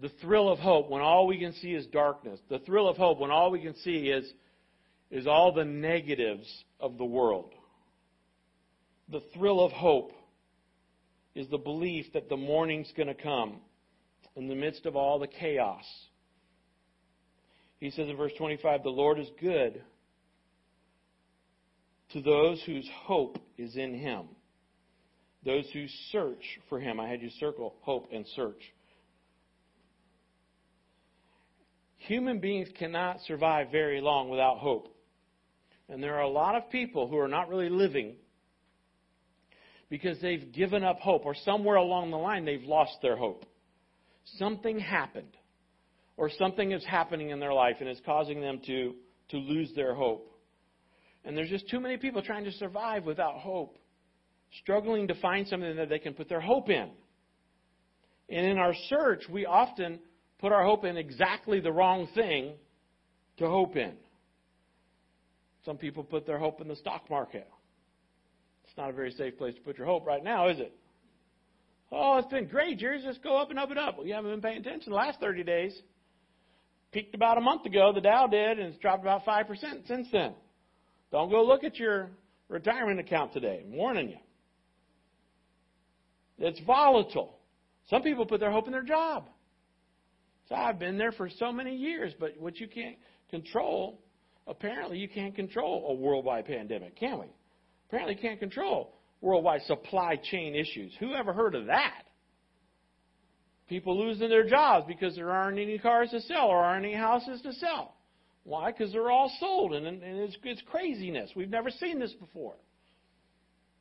[0.00, 2.38] The thrill of hope when all we can see is darkness.
[2.50, 4.30] The thrill of hope when all we can see is,
[5.10, 6.46] is all the negatives
[6.80, 7.52] of the world.
[9.10, 10.12] The thrill of hope
[11.34, 13.60] is the belief that the morning's going to come
[14.38, 15.84] in the midst of all the chaos.
[17.80, 19.82] He says in verse 25, The Lord is good
[22.12, 24.26] to those whose hope is in him.
[25.44, 27.00] Those who search for him.
[27.00, 28.62] I had you circle hope and search.
[31.98, 34.94] Human beings cannot survive very long without hope.
[35.88, 38.14] And there are a lot of people who are not really living
[39.90, 43.46] because they've given up hope, or somewhere along the line they've lost their hope.
[44.36, 45.36] Something happened,
[46.16, 48.94] or something is happening in their life and is causing them to,
[49.30, 50.30] to lose their hope.
[51.24, 53.78] And there's just too many people trying to survive without hope,
[54.62, 56.90] struggling to find something that they can put their hope in.
[58.28, 60.00] And in our search, we often
[60.38, 62.54] put our hope in exactly the wrong thing
[63.38, 63.92] to hope in.
[65.64, 67.46] Some people put their hope in the stock market.
[68.64, 70.72] It's not a very safe place to put your hope right now, is it?
[71.90, 73.00] Oh, it's been great, Jerry.
[73.02, 73.96] Just go up and up and up.
[73.96, 75.80] Well, you haven't been paying attention the last 30 days.
[76.92, 79.46] peaked about a month ago, the Dow did, and it's dropped about 5%
[79.86, 80.34] since then.
[81.10, 82.10] Don't go look at your
[82.48, 83.62] retirement account today.
[83.64, 84.18] I'm warning you.
[86.38, 87.38] It's volatile.
[87.88, 89.28] Some people put their hope in their job.
[90.48, 92.96] So I've been there for so many years, but what you can't
[93.30, 94.00] control,
[94.46, 97.26] apparently you can't control a worldwide pandemic, can we?
[97.88, 100.92] Apparently you can't control worldwide supply chain issues.
[101.00, 102.04] Who ever heard of that?
[103.68, 107.40] People losing their jobs because there aren't any cars to sell or aren't any houses
[107.42, 107.94] to sell.
[108.44, 108.72] Why?
[108.72, 111.30] Because they're all sold, and, and it's, it's craziness.
[111.36, 112.54] We've never seen this before.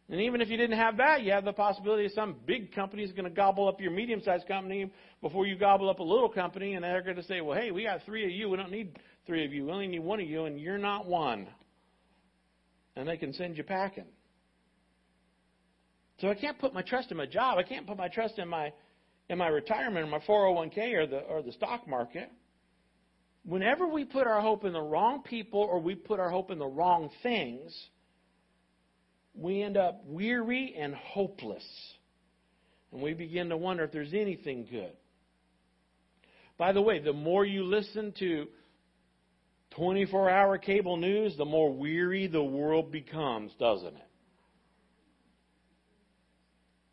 [0.09, 3.03] And even if you didn't have that, you have the possibility of some big company
[3.03, 6.29] is going to gobble up your medium sized company before you gobble up a little
[6.29, 8.49] company, and they're going to say, well, hey, we got three of you.
[8.49, 9.65] We don't need three of you.
[9.65, 11.47] We only need one of you, and you're not one.
[12.97, 14.05] And they can send you packing.
[16.19, 17.57] So I can't put my trust in my job.
[17.57, 18.73] I can't put my trust in my
[19.29, 22.31] in my retirement or my 401k or the or the stock market.
[23.43, 26.59] Whenever we put our hope in the wrong people or we put our hope in
[26.59, 27.73] the wrong things,
[29.33, 31.63] we end up weary and hopeless.
[32.91, 34.91] And we begin to wonder if there's anything good.
[36.57, 38.47] By the way, the more you listen to
[39.75, 44.06] 24 hour cable news, the more weary the world becomes, doesn't it?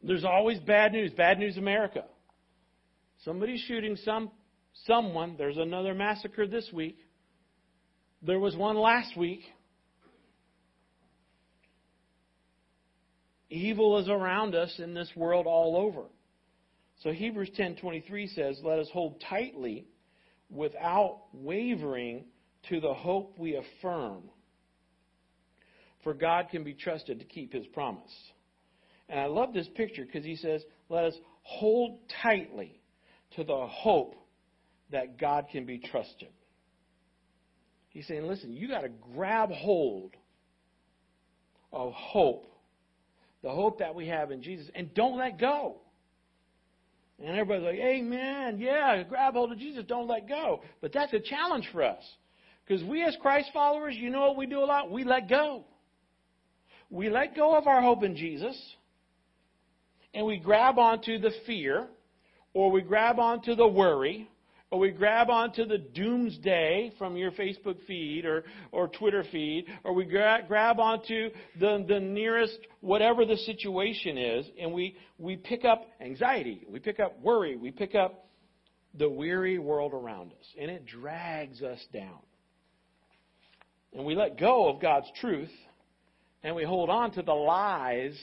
[0.06, 2.04] There's always bad news, bad news America.
[3.24, 4.30] Somebody's shooting some
[4.84, 5.36] someone.
[5.38, 6.98] There's another massacre this week.
[8.22, 9.40] There was one last week.
[13.48, 16.02] Evil is around us in this world all over.
[17.00, 19.86] So Hebrews 10:23 says, "Let us hold tightly
[20.50, 22.26] without wavering
[22.64, 24.30] to the hope we affirm.
[26.00, 28.32] For God can be trusted to keep his promise."
[29.08, 32.80] And I love this picture because he says, "Let us hold tightly
[33.36, 34.14] to the hope
[34.90, 36.32] that God can be trusted."
[37.90, 40.16] He's saying, "Listen, you got to grab hold
[41.72, 42.54] of hope
[43.44, 45.76] the hope that we have in Jesus, and don't let go.
[47.20, 48.58] And everybody's like, Amen.
[48.58, 50.62] Yeah, grab hold of Jesus, don't let go.
[50.80, 52.02] But that's a challenge for us.
[52.66, 54.90] Because we, as Christ followers, you know what we do a lot?
[54.90, 55.66] We let go.
[56.88, 58.58] We let go of our hope in Jesus,
[60.14, 61.88] and we grab onto the fear,
[62.55, 64.29] or we grab onto the worry,
[64.70, 69.92] or we grab onto the doomsday from your Facebook feed or, or Twitter feed, or
[69.92, 75.64] we gra- grab onto the, the nearest whatever the situation is, and we, we pick
[75.64, 78.27] up anxiety, we pick up worry, we pick up
[78.96, 82.18] the weary world around us, and it drags us down.
[83.92, 85.53] And we let go of God's truth,
[86.44, 88.16] and we hold on to the lies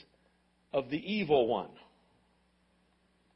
[0.72, 1.70] of the evil one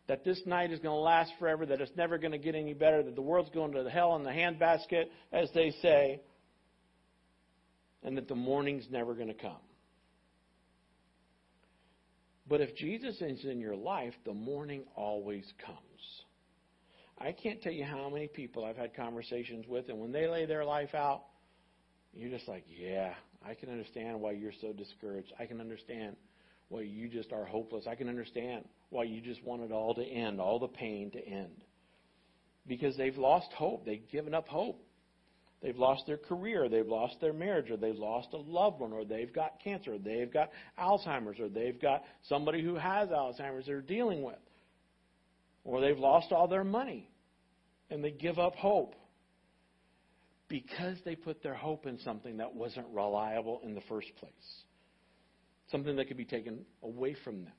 [0.09, 2.75] that this night is going to last forever, that it's never going to get any
[2.75, 6.21] better, that the world's going to hell in the handbasket, as they say,
[8.03, 9.57] and that the morning's never going to come.
[12.49, 15.79] But if Jesus is in your life, the morning always comes.
[17.19, 20.47] I can't tell you how many people I've had conversations with, and when they lay
[20.47, 21.25] their life out,
[22.13, 23.15] you're just like, yeah,
[23.45, 25.33] I can understand why you're so discouraged.
[25.39, 26.17] I can understand
[26.69, 27.87] why you just are hopeless.
[27.89, 31.27] I can understand why you just want it all to end, all the pain to
[31.27, 31.63] end.
[32.67, 33.85] Because they've lost hope.
[33.85, 34.83] They've given up hope.
[35.63, 39.05] They've lost their career, they've lost their marriage, or they've lost a loved one, or
[39.05, 43.81] they've got cancer, or they've got Alzheimer's, or they've got somebody who has Alzheimer's they're
[43.81, 44.37] dealing with,
[45.65, 47.11] or they've lost all their money,
[47.91, 48.95] and they give up hope
[50.49, 54.33] because they put their hope in something that wasn't reliable in the first place,
[55.71, 57.53] something that could be taken away from them.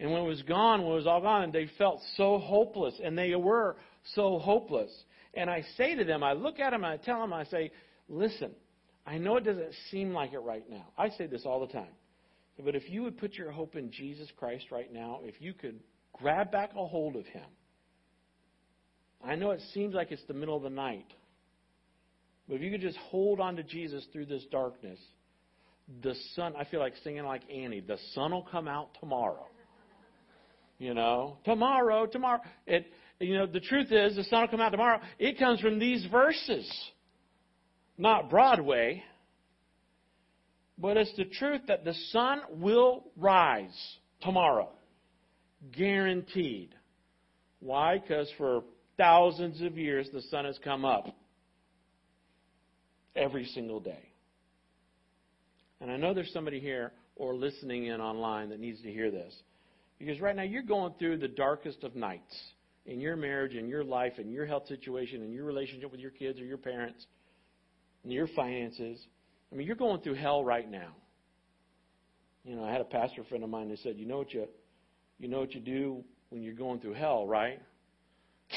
[0.00, 3.16] And when it was gone, when it was all gone, they felt so hopeless, and
[3.16, 3.76] they were
[4.14, 4.90] so hopeless.
[5.34, 7.70] And I say to them, I look at them and I tell them, I say,
[8.08, 8.50] listen,
[9.06, 10.86] I know it doesn't seem like it right now.
[10.98, 11.92] I say this all the time.
[12.62, 15.80] But if you would put your hope in Jesus Christ right now, if you could
[16.12, 17.46] grab back a hold of Him,
[19.24, 21.06] I know it seems like it's the middle of the night.
[22.48, 24.98] But if you could just hold on to Jesus through this darkness,
[26.02, 29.46] the sun, I feel like singing like Annie, the sun will come out tomorrow.
[30.78, 32.40] You know, tomorrow, tomorrow.
[32.66, 32.86] It,
[33.20, 35.00] you know, the truth is, the sun will come out tomorrow.
[35.18, 36.70] It comes from these verses,
[37.98, 39.04] not Broadway.
[40.78, 44.70] But it's the truth that the sun will rise tomorrow.
[45.70, 46.74] Guaranteed.
[47.60, 47.98] Why?
[47.98, 48.64] Because for
[48.96, 51.06] thousands of years the sun has come up
[53.14, 54.11] every single day.
[55.82, 59.34] And I know there's somebody here or listening in online that needs to hear this.
[59.98, 62.34] Because right now you're going through the darkest of nights.
[62.86, 66.10] in your marriage, in your life, in your health situation, in your relationship with your
[66.10, 67.06] kids or your parents,
[68.04, 68.98] in your finances.
[69.52, 70.94] I mean, you're going through hell right now.
[72.44, 74.48] You know, I had a pastor friend of mine that said, "You know what you,
[75.20, 77.60] you know what you do when you're going through hell, right?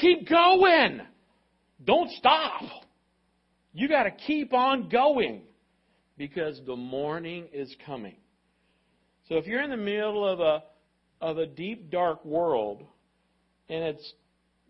[0.00, 1.02] Keep going.
[1.84, 2.62] Don't stop.
[3.72, 5.42] You got to keep on going
[6.16, 8.16] because the morning is coming."
[9.28, 10.62] So if you're in the middle of a
[11.20, 12.84] of a deep dark world
[13.68, 14.12] and it's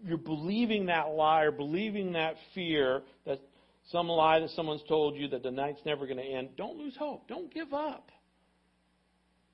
[0.04, 3.40] you're believing that lie or believing that fear that
[3.90, 6.96] some lie that someone's told you that the night's never going to end, don't lose
[6.96, 7.28] hope.
[7.28, 8.10] Don't give up.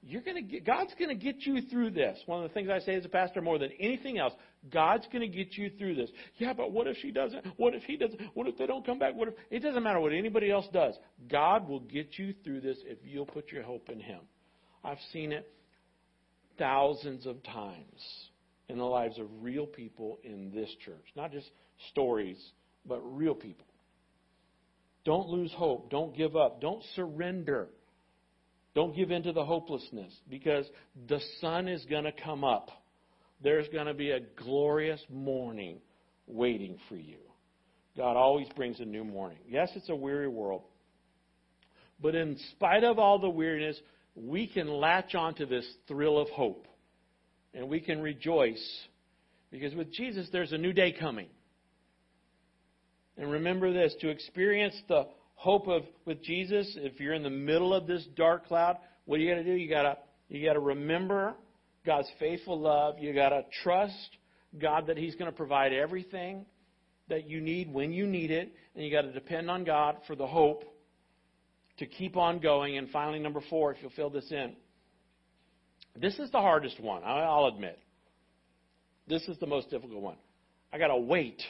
[0.05, 2.19] You're going to get, God's going to get you through this.
[2.27, 4.33] One of the things I say as a pastor more than anything else,
[4.69, 6.11] God's going to get you through this.
[6.39, 7.47] Yeah, but what if she doesn't?
[7.57, 8.21] What if he doesn't?
[8.35, 9.15] What if they don't come back?
[9.15, 10.95] What if it doesn't matter what anybody else does.
[11.31, 14.21] God will get you through this if you'll put your hope in him.
[14.83, 15.49] I've seen it
[16.59, 18.27] thousands of times
[18.69, 21.05] in the lives of real people in this church.
[21.15, 21.49] Not just
[21.91, 22.39] stories,
[22.85, 23.67] but real people.
[25.05, 25.91] Don't lose hope.
[25.91, 26.61] Don't give up.
[26.61, 27.69] Don't surrender.
[28.75, 30.67] Don't give in to the hopelessness because
[31.09, 32.71] the sun is going to come up.
[33.43, 35.79] There's going to be a glorious morning
[36.27, 37.19] waiting for you.
[37.97, 39.39] God always brings a new morning.
[39.47, 40.63] Yes, it's a weary world.
[42.01, 43.79] But in spite of all the weariness,
[44.15, 46.67] we can latch onto this thrill of hope
[47.55, 48.63] and we can rejoice
[49.51, 51.29] because with Jesus there's a new day coming.
[53.19, 55.07] And remember this to experience the
[55.43, 58.77] hope of with Jesus, if you're in the middle of this dark cloud,
[59.07, 59.53] what you got to do?
[59.53, 61.35] You got to you got to remember
[61.85, 62.95] God's faithful love.
[63.01, 64.17] You got to trust
[64.57, 66.47] God that He's going to provide everything
[67.09, 70.15] that you need when you need it, and you got to depend on God for
[70.15, 70.63] the hope
[71.79, 72.79] to keep on going.
[72.79, 74.55] And finally, number four, if you'll fill this in,
[76.01, 77.81] this is the hardest one, I'll admit.
[79.09, 80.17] This is the most difficult one.
[80.73, 81.43] I got to wait.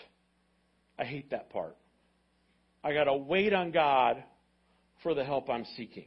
[0.98, 1.76] I hate that part.
[2.84, 4.22] I got to wait on God
[5.02, 6.06] for the help I'm seeking.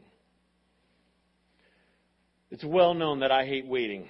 [2.51, 4.07] It's well known that I hate waiting.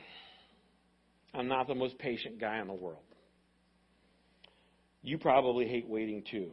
[1.33, 2.99] I'm not the most patient guy in the world.
[5.01, 6.51] You probably hate waiting too.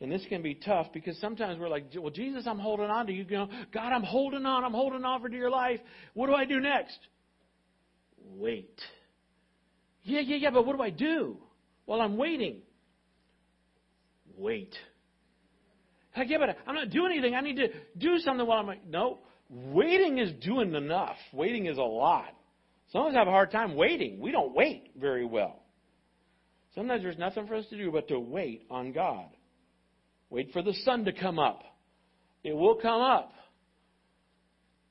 [0.00, 3.12] And this can be tough because sometimes we're like, well, Jesus, I'm holding on to
[3.12, 3.24] you.
[3.24, 3.48] God,
[3.92, 4.64] I'm holding on.
[4.64, 5.78] I'm holding on for dear life.
[6.14, 6.98] What do I do next?
[8.34, 8.80] Wait.
[10.02, 11.36] Yeah, yeah, yeah, but what do I do?
[11.86, 12.62] Well, I'm waiting.
[14.36, 14.74] Wait.
[16.12, 17.34] Heck yeah, but I'm not doing anything.
[17.34, 19.18] I need to do something while I'm like, no.
[19.48, 21.16] Waiting is doing enough.
[21.32, 22.34] Waiting is a lot.
[22.90, 24.20] Some of us have a hard time waiting.
[24.20, 25.62] We don't wait very well.
[26.74, 29.26] Sometimes there's nothing for us to do but to wait on God.
[30.30, 31.62] Wait for the sun to come up.
[32.44, 33.32] It will come up.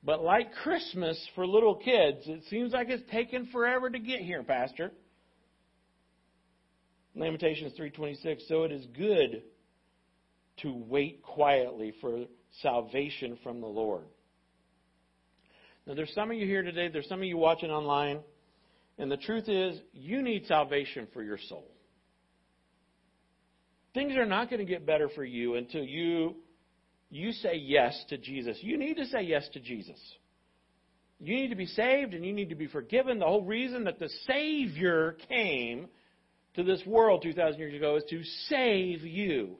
[0.04, 4.42] But like Christmas for little kids, it seems like it's taken forever to get here,
[4.42, 4.92] Pastor.
[7.14, 9.42] Lamentations 3:26 So it is good
[10.58, 12.26] to wait quietly for
[12.60, 14.04] salvation from the Lord.
[15.86, 18.20] Now there's some of you here today, there's some of you watching online,
[18.98, 21.68] and the truth is you need salvation for your soul.
[23.94, 26.36] Things are not going to get better for you until you
[27.10, 28.56] you say yes to Jesus.
[28.62, 29.98] You need to say yes to Jesus.
[31.20, 33.18] You need to be saved and you need to be forgiven.
[33.18, 35.88] The whole reason that the Savior came
[36.54, 39.56] to this world 2,000 years ago is to save you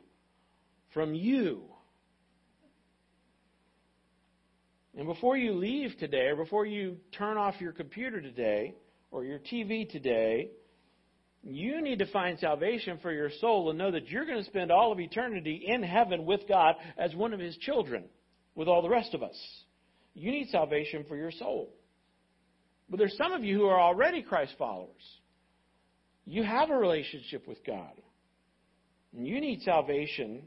[0.95, 1.63] from you.
[4.97, 8.75] And before you leave today, or before you turn off your computer today,
[9.11, 10.51] or your TV today,
[11.43, 14.71] you need to find salvation for your soul and know that you're going to spend
[14.71, 18.05] all of eternity in heaven with God as one of His children
[18.55, 19.37] with all the rest of us.
[20.15, 21.73] You need salvation for your soul.
[22.89, 25.03] But there's some of you who are already Christ followers.
[26.27, 27.93] You have a relationship with God.
[29.17, 30.43] And you need salvation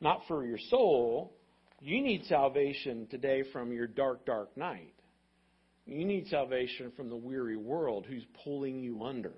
[0.00, 1.34] not for your soul.
[1.80, 4.94] You need salvation today from your dark, dark night.
[5.86, 9.32] You need salvation from the weary world who's pulling you under.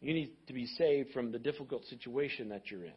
[0.00, 2.92] You need to be saved from the difficult situation that you're in.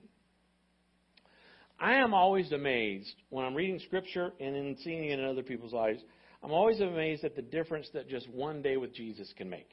[1.79, 5.73] I am always amazed when I'm reading Scripture and in seeing it in other people's
[5.73, 5.99] lives.
[6.41, 9.69] I'm always amazed at the difference that just one day with Jesus can make.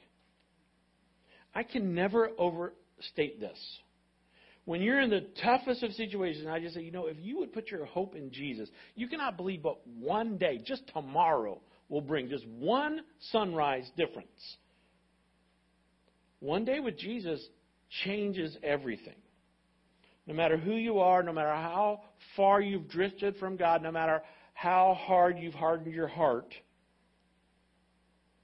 [1.55, 3.57] I can never overstate this.
[4.65, 7.51] When you're in the toughest of situations, I just say, you know, if you would
[7.51, 11.59] put your hope in Jesus, you cannot believe but one day, just tomorrow,
[11.89, 13.01] will bring just one
[13.31, 14.57] sunrise difference
[16.41, 17.39] one day with Jesus
[18.03, 19.15] changes everything.
[20.27, 22.01] No matter who you are, no matter how
[22.35, 24.21] far you've drifted from God, no matter
[24.53, 26.53] how hard you've hardened your heart,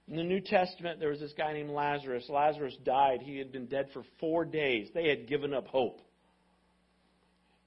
[0.07, 2.30] In the New Testament, there was this guy named Lazarus.
[2.30, 3.22] Lazarus died.
[3.22, 4.88] He had been dead for four days.
[4.93, 5.99] They had given up hope.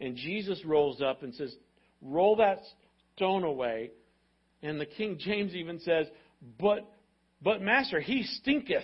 [0.00, 1.54] And Jesus rolls up and says,
[2.02, 2.60] Roll that
[3.16, 3.90] stone away.
[4.62, 6.06] And the King James even says,
[6.58, 6.90] But,
[7.42, 8.82] but Master, he stinketh.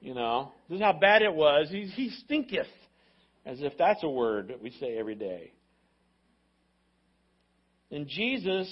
[0.00, 1.68] You know, this is how bad it was.
[1.70, 2.66] He, he stinketh.
[3.46, 5.52] As if that's a word that we say every day.
[7.90, 8.68] And Jesus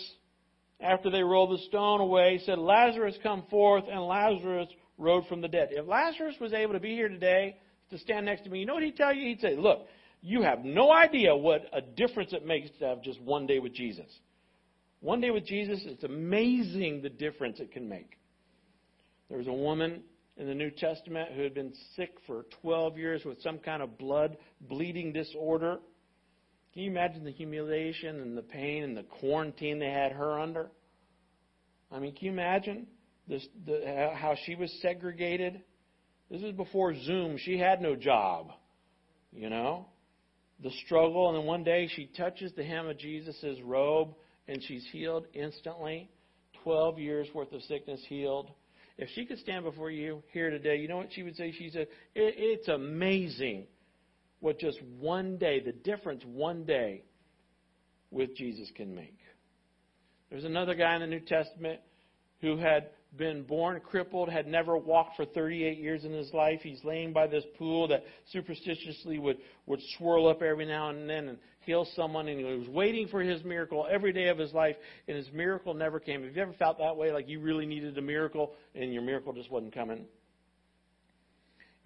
[0.81, 4.69] after they rolled the stone away, said, Lazarus, come forth, and Lazarus
[4.99, 5.69] rose from the dead.
[5.71, 7.57] If Lazarus was able to be here today
[7.91, 9.27] to stand next to me, you know what he'd tell you?
[9.29, 9.87] He'd say, Look,
[10.27, 13.73] you have no idea what a difference it makes to have just one day with
[13.73, 14.11] Jesus.
[14.99, 18.19] One day with Jesus, it's amazing the difference it can make.
[19.29, 20.03] There was a woman
[20.37, 23.99] in the New Testament who had been sick for 12 years with some kind of
[23.99, 25.79] blood bleeding disorder.
[26.75, 30.73] Can you imagine the humiliation and the pain and the quarantine they had her under?
[31.93, 32.89] I mean, can you imagine
[33.29, 35.63] this, the, how she was segregated?
[36.33, 37.39] This is before Zoom.
[37.39, 38.51] She had no job,
[39.33, 39.87] you know?
[40.63, 44.15] The struggle, and then one day she touches the hem of Jesus' robe
[44.49, 46.09] and she's healed instantly.
[46.63, 48.51] 12 years worth of sickness healed.
[48.99, 51.53] If she could stand before you here today, you know what she would say?
[51.53, 53.67] She said, It's amazing
[54.41, 57.03] what just one day, the difference one day
[58.11, 59.19] with Jesus can make.
[60.31, 61.81] There's another guy in the New Testament
[62.41, 66.61] who had been born crippled, had never walked for 38 years in his life.
[66.63, 71.29] He's laying by this pool that superstitiously would, would swirl up every now and then
[71.29, 72.29] and heal someone.
[72.29, 74.77] And he was waiting for his miracle every day of his life,
[75.09, 76.23] and his miracle never came.
[76.25, 79.33] Have you ever felt that way, like you really needed a miracle and your miracle
[79.33, 80.07] just wasn't coming?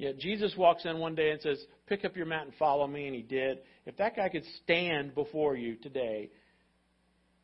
[0.00, 3.06] Yet Jesus walks in one day and says, Pick up your mat and follow me,
[3.06, 3.58] and he did.
[3.84, 6.30] If that guy could stand before you today,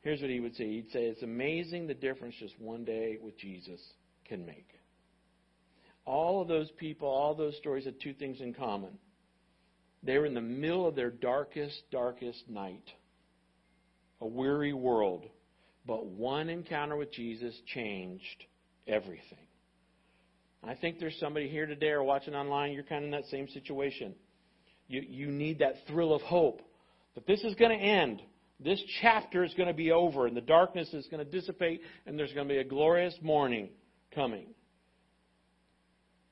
[0.07, 0.67] here's what he would say.
[0.67, 3.81] He'd say, It's amazing the difference just one day with Jesus
[4.25, 4.69] can make.
[6.05, 8.99] All of those people, all those stories had two things in common.
[10.05, 12.89] They were in the middle of their darkest, darkest night,
[14.21, 15.27] a weary world.
[15.85, 18.45] But one encounter with Jesus changed
[18.87, 19.47] everything.
[20.63, 23.49] I think there's somebody here today or watching online, you're kind of in that same
[23.49, 24.15] situation.
[24.89, 26.61] You, you need that thrill of hope
[27.15, 28.23] that this is going to end.
[28.59, 32.19] This chapter is going to be over, and the darkness is going to dissipate, and
[32.19, 33.69] there's going to be a glorious morning
[34.15, 34.47] coming.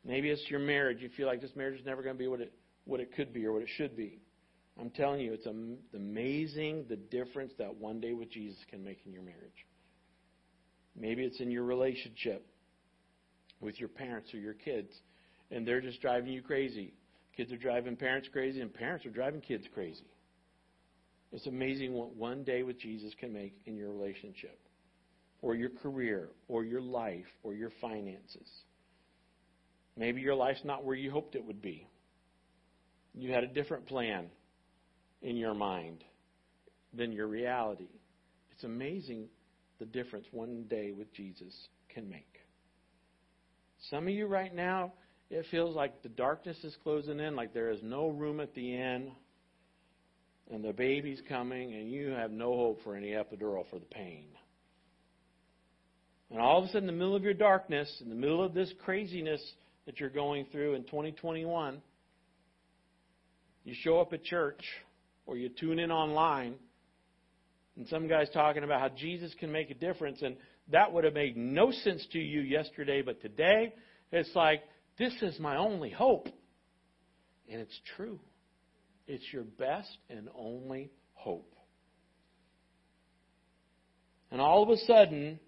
[0.05, 0.99] Maybe it's your marriage.
[1.01, 2.53] You feel like this marriage is never going to be what it,
[2.85, 4.21] what it could be or what it should be.
[4.81, 5.47] I'm telling you, it's
[5.95, 9.67] amazing the difference that one day with Jesus can make in your marriage.
[10.97, 12.47] Maybe it's in your relationship
[13.61, 14.91] with your parents or your kids,
[15.51, 16.95] and they're just driving you crazy.
[17.37, 20.07] Kids are driving parents crazy, and parents are driving kids crazy.
[21.35, 24.57] It's amazing what one day with Jesus can make in your relationship,
[25.43, 28.49] or your career, or your life, or your finances.
[29.97, 31.89] Maybe your life's not where you hoped it would be.
[33.15, 34.27] You had a different plan
[35.23, 36.05] in your mind
[36.97, 37.91] than your reality.
[38.53, 39.27] It's amazing
[39.81, 41.53] the difference one day with Jesus
[41.93, 42.39] can make.
[43.91, 44.93] Some of you right now,
[45.31, 48.77] it feels like the darkness is closing in, like there is no room at the
[48.77, 49.11] end,
[50.53, 54.27] and the baby's coming, and you have no hope for any epidural for the pain.
[56.31, 58.55] And all of a sudden, in the middle of your darkness, in the middle of
[58.55, 59.43] this craziness
[59.87, 61.81] that you're going through in 2021,
[63.65, 64.63] you show up at church
[65.27, 66.55] or you tune in online,
[67.77, 70.37] and some guy's talking about how Jesus can make a difference, and
[70.71, 73.75] that would have made no sense to you yesterday, but today
[74.13, 74.63] it's like,
[74.99, 76.29] this is my only hope.
[77.51, 78.21] And it's true.
[79.07, 81.55] It's your best and only hope.
[84.31, 85.39] And all of a sudden,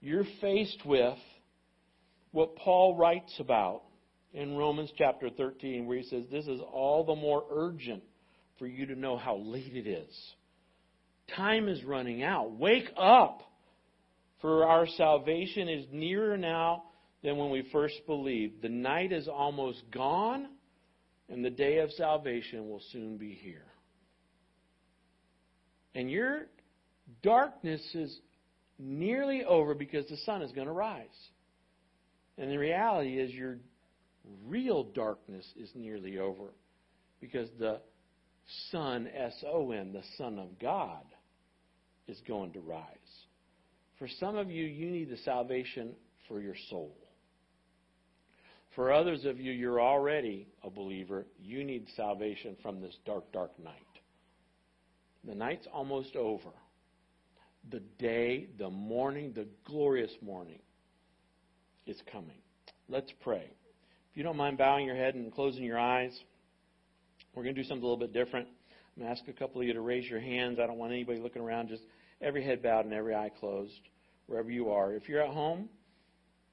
[0.00, 1.18] you're faced with
[2.32, 3.82] what Paul writes about
[4.32, 8.02] in Romans chapter 13, where he says, This is all the more urgent
[8.58, 10.32] for you to know how late it is.
[11.36, 12.52] Time is running out.
[12.52, 13.42] Wake up.
[14.40, 16.84] For our salvation is nearer now
[17.22, 18.62] than when we first believed.
[18.62, 20.48] The night is almost gone,
[21.32, 23.64] and the day of salvation will soon be here.
[25.94, 26.42] And your
[27.22, 28.20] darkness is
[28.78, 31.06] nearly over because the sun is going to rise.
[32.36, 33.56] And the reality is, your
[34.46, 36.52] real darkness is nearly over
[37.20, 37.80] because the
[38.70, 41.04] Son, S O N, the Son of God,
[42.08, 42.84] is going to rise.
[43.98, 45.92] For some of you, you need the salvation
[46.28, 46.94] for your soul.
[48.74, 51.26] For others of you, you're already a believer.
[51.38, 53.74] You need salvation from this dark, dark night.
[55.24, 56.50] The night's almost over.
[57.70, 60.58] The day, the morning, the glorious morning
[61.86, 62.38] is coming.
[62.88, 63.50] Let's pray.
[64.10, 66.12] If you don't mind bowing your head and closing your eyes,
[67.34, 68.48] we're going to do something a little bit different.
[68.96, 70.58] I'm going to ask a couple of you to raise your hands.
[70.58, 71.82] I don't want anybody looking around, just
[72.20, 73.80] every head bowed and every eye closed,
[74.26, 74.94] wherever you are.
[74.94, 75.68] If you're at home,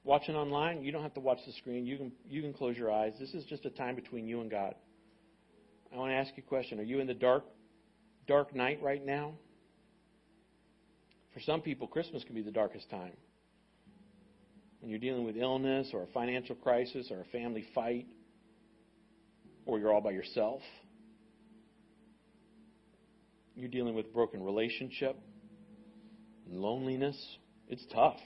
[0.04, 1.86] watching online, you don't have to watch the screen.
[1.86, 3.12] You can, you can close your eyes.
[3.18, 4.74] This is just a time between you and God.
[5.92, 6.78] I want to ask you a question.
[6.78, 7.44] Are you in the dark,
[8.26, 9.34] dark night right now?
[11.34, 13.12] For some people, Christmas can be the darkest time.
[14.80, 18.06] When you're dealing with illness or a financial crisis or a family fight,
[19.66, 20.60] or you're all by yourself.
[23.54, 25.16] You're dealing with broken relationship,
[26.46, 27.16] and loneliness.
[27.68, 28.16] It's tough.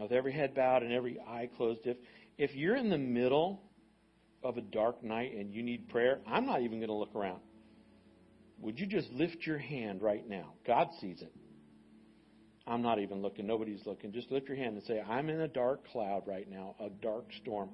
[0.00, 1.96] With every head bowed and every eye closed, if,
[2.36, 3.60] if you're in the middle
[4.42, 7.40] of a dark night and you need prayer, I'm not even going to look around.
[8.60, 10.52] Would you just lift your hand right now?
[10.66, 11.32] God sees it.
[12.66, 13.46] I'm not even looking.
[13.46, 14.12] Nobody's looking.
[14.12, 17.24] Just lift your hand and say, I'm in a dark cloud right now, a dark
[17.40, 17.70] storm.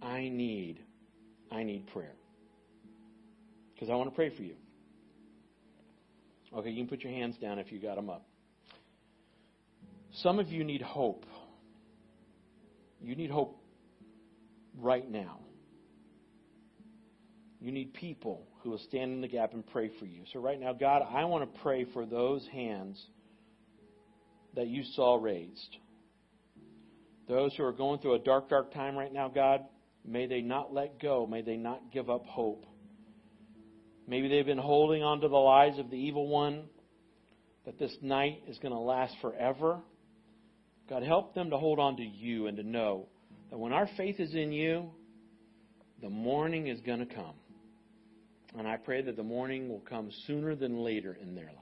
[0.00, 0.80] I need,
[1.52, 2.14] I need prayer.
[3.74, 4.54] Because I want to pray for you.
[6.56, 8.26] Okay, you can put your hands down if you got them up.
[10.14, 11.24] Some of you need hope.
[13.00, 13.60] You need hope
[14.78, 15.40] right now.
[17.60, 20.22] You need people who will stand in the gap and pray for you.
[20.32, 23.02] So, right now, God, I want to pray for those hands
[24.54, 25.76] that you saw raised.
[27.28, 29.60] Those who are going through a dark, dark time right now, God,
[30.04, 31.26] may they not let go.
[31.26, 32.64] May they not give up hope.
[34.08, 36.64] Maybe they've been holding on to the lies of the evil one,
[37.64, 39.80] that this night is going to last forever.
[40.90, 43.06] God, help them to hold on to you and to know
[43.50, 44.90] that when our faith is in you,
[46.02, 47.34] the morning is going to come.
[48.58, 51.56] And I pray that the morning will come sooner than later in their lives.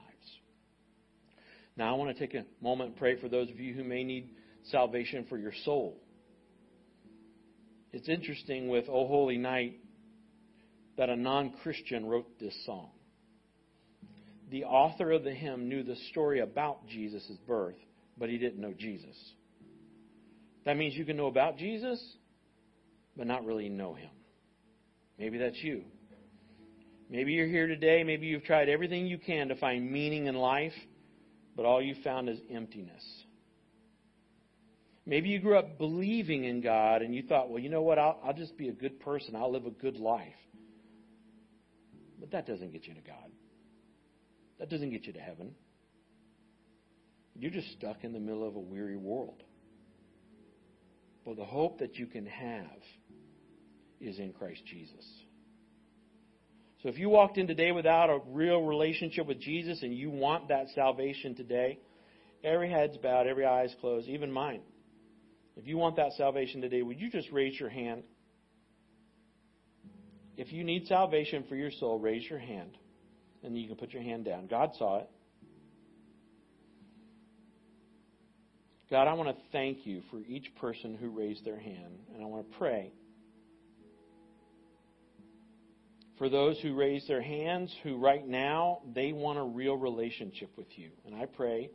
[1.77, 4.03] Now, I want to take a moment and pray for those of you who may
[4.03, 4.31] need
[4.71, 6.01] salvation for your soul.
[7.93, 9.77] It's interesting with O Holy Night
[10.97, 12.89] that a non Christian wrote this song.
[14.49, 17.77] The author of the hymn knew the story about Jesus' birth,
[18.19, 19.15] but he didn't know Jesus.
[20.65, 22.03] That means you can know about Jesus,
[23.15, 24.09] but not really know him.
[25.17, 25.83] Maybe that's you.
[27.09, 28.03] Maybe you're here today.
[28.03, 30.73] Maybe you've tried everything you can to find meaning in life,
[31.55, 33.03] but all you found is emptiness.
[35.05, 37.97] Maybe you grew up believing in God and you thought, well, you know what?
[37.97, 39.35] I'll, I'll just be a good person.
[39.35, 40.27] I'll live a good life.
[42.19, 43.31] But that doesn't get you to God.
[44.59, 45.55] That doesn't get you to heaven.
[47.35, 49.43] You're just stuck in the middle of a weary world.
[51.25, 52.81] But the hope that you can have
[54.01, 55.05] is in Christ Jesus.
[56.81, 60.47] So if you walked in today without a real relationship with Jesus and you want
[60.47, 61.79] that salvation today,
[62.43, 64.61] every head's bowed, every eye's closed, even mine.
[65.57, 68.03] If you want that salvation today, would you just raise your hand?
[70.37, 72.77] If you need salvation for your soul, raise your hand.
[73.43, 74.47] And you can put your hand down.
[74.47, 75.09] God saw it.
[78.89, 81.99] God, I want to thank you for each person who raised their hand.
[82.13, 82.91] And I want to pray
[86.17, 90.67] for those who raise their hands, who right now they want a real relationship with
[90.75, 90.89] you.
[91.05, 91.69] And I pray,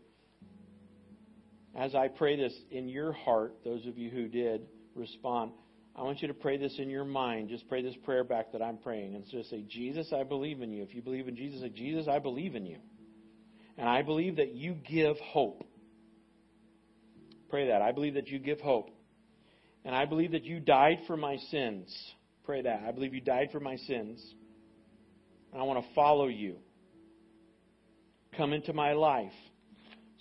[1.74, 4.62] as I pray this in your heart, those of you who did
[4.94, 5.52] respond,
[5.96, 7.48] I want you to pray this in your mind.
[7.48, 9.14] Just pray this prayer back that I'm praying.
[9.14, 10.82] And just say, Jesus, I believe in you.
[10.82, 12.78] If you believe in Jesus, say, Jesus, I believe in you.
[13.78, 15.64] And I believe that you give hope.
[17.54, 17.82] Pray that.
[17.82, 18.90] I believe that you give hope.
[19.84, 21.88] And I believe that you died for my sins.
[22.44, 22.82] Pray that.
[22.84, 24.20] I believe you died for my sins.
[25.52, 26.56] And I want to follow you.
[28.36, 29.30] Come into my life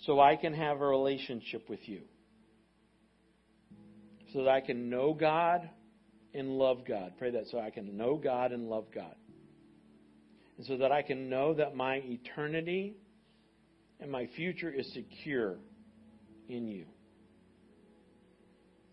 [0.06, 2.02] so I can have a relationship with you.
[4.32, 5.68] So that I can know God
[6.34, 7.14] and love God.
[7.18, 9.16] Pray that so I can know God and love God.
[10.56, 12.94] And so that I can know that my eternity
[13.98, 15.56] and my future is secure
[16.48, 16.84] in you.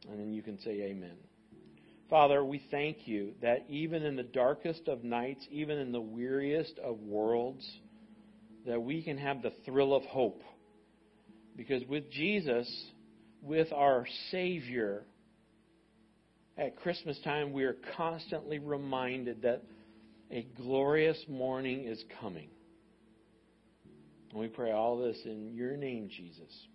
[0.09, 1.15] And then you can say amen.
[2.09, 6.77] Father, we thank you that even in the darkest of nights, even in the weariest
[6.83, 7.65] of worlds,
[8.65, 10.41] that we can have the thrill of hope.
[11.55, 12.69] Because with Jesus,
[13.41, 15.03] with our Savior,
[16.57, 19.63] at Christmas time, we are constantly reminded that
[20.29, 22.49] a glorious morning is coming.
[24.31, 26.67] And we pray all this in your name, Jesus.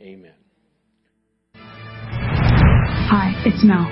[0.00, 0.43] Amen.
[3.06, 3.84] Hi, it's Mel.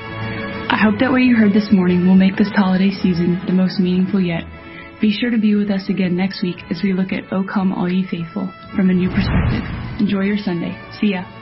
[0.72, 3.78] I hope that what you heard this morning will make this holiday season the most
[3.78, 4.44] meaningful yet.
[5.02, 7.74] Be sure to be with us again next week as we look at O Come
[7.74, 9.62] All Ye Faithful from a new perspective.
[10.00, 10.72] Enjoy your Sunday.
[10.98, 11.41] See ya.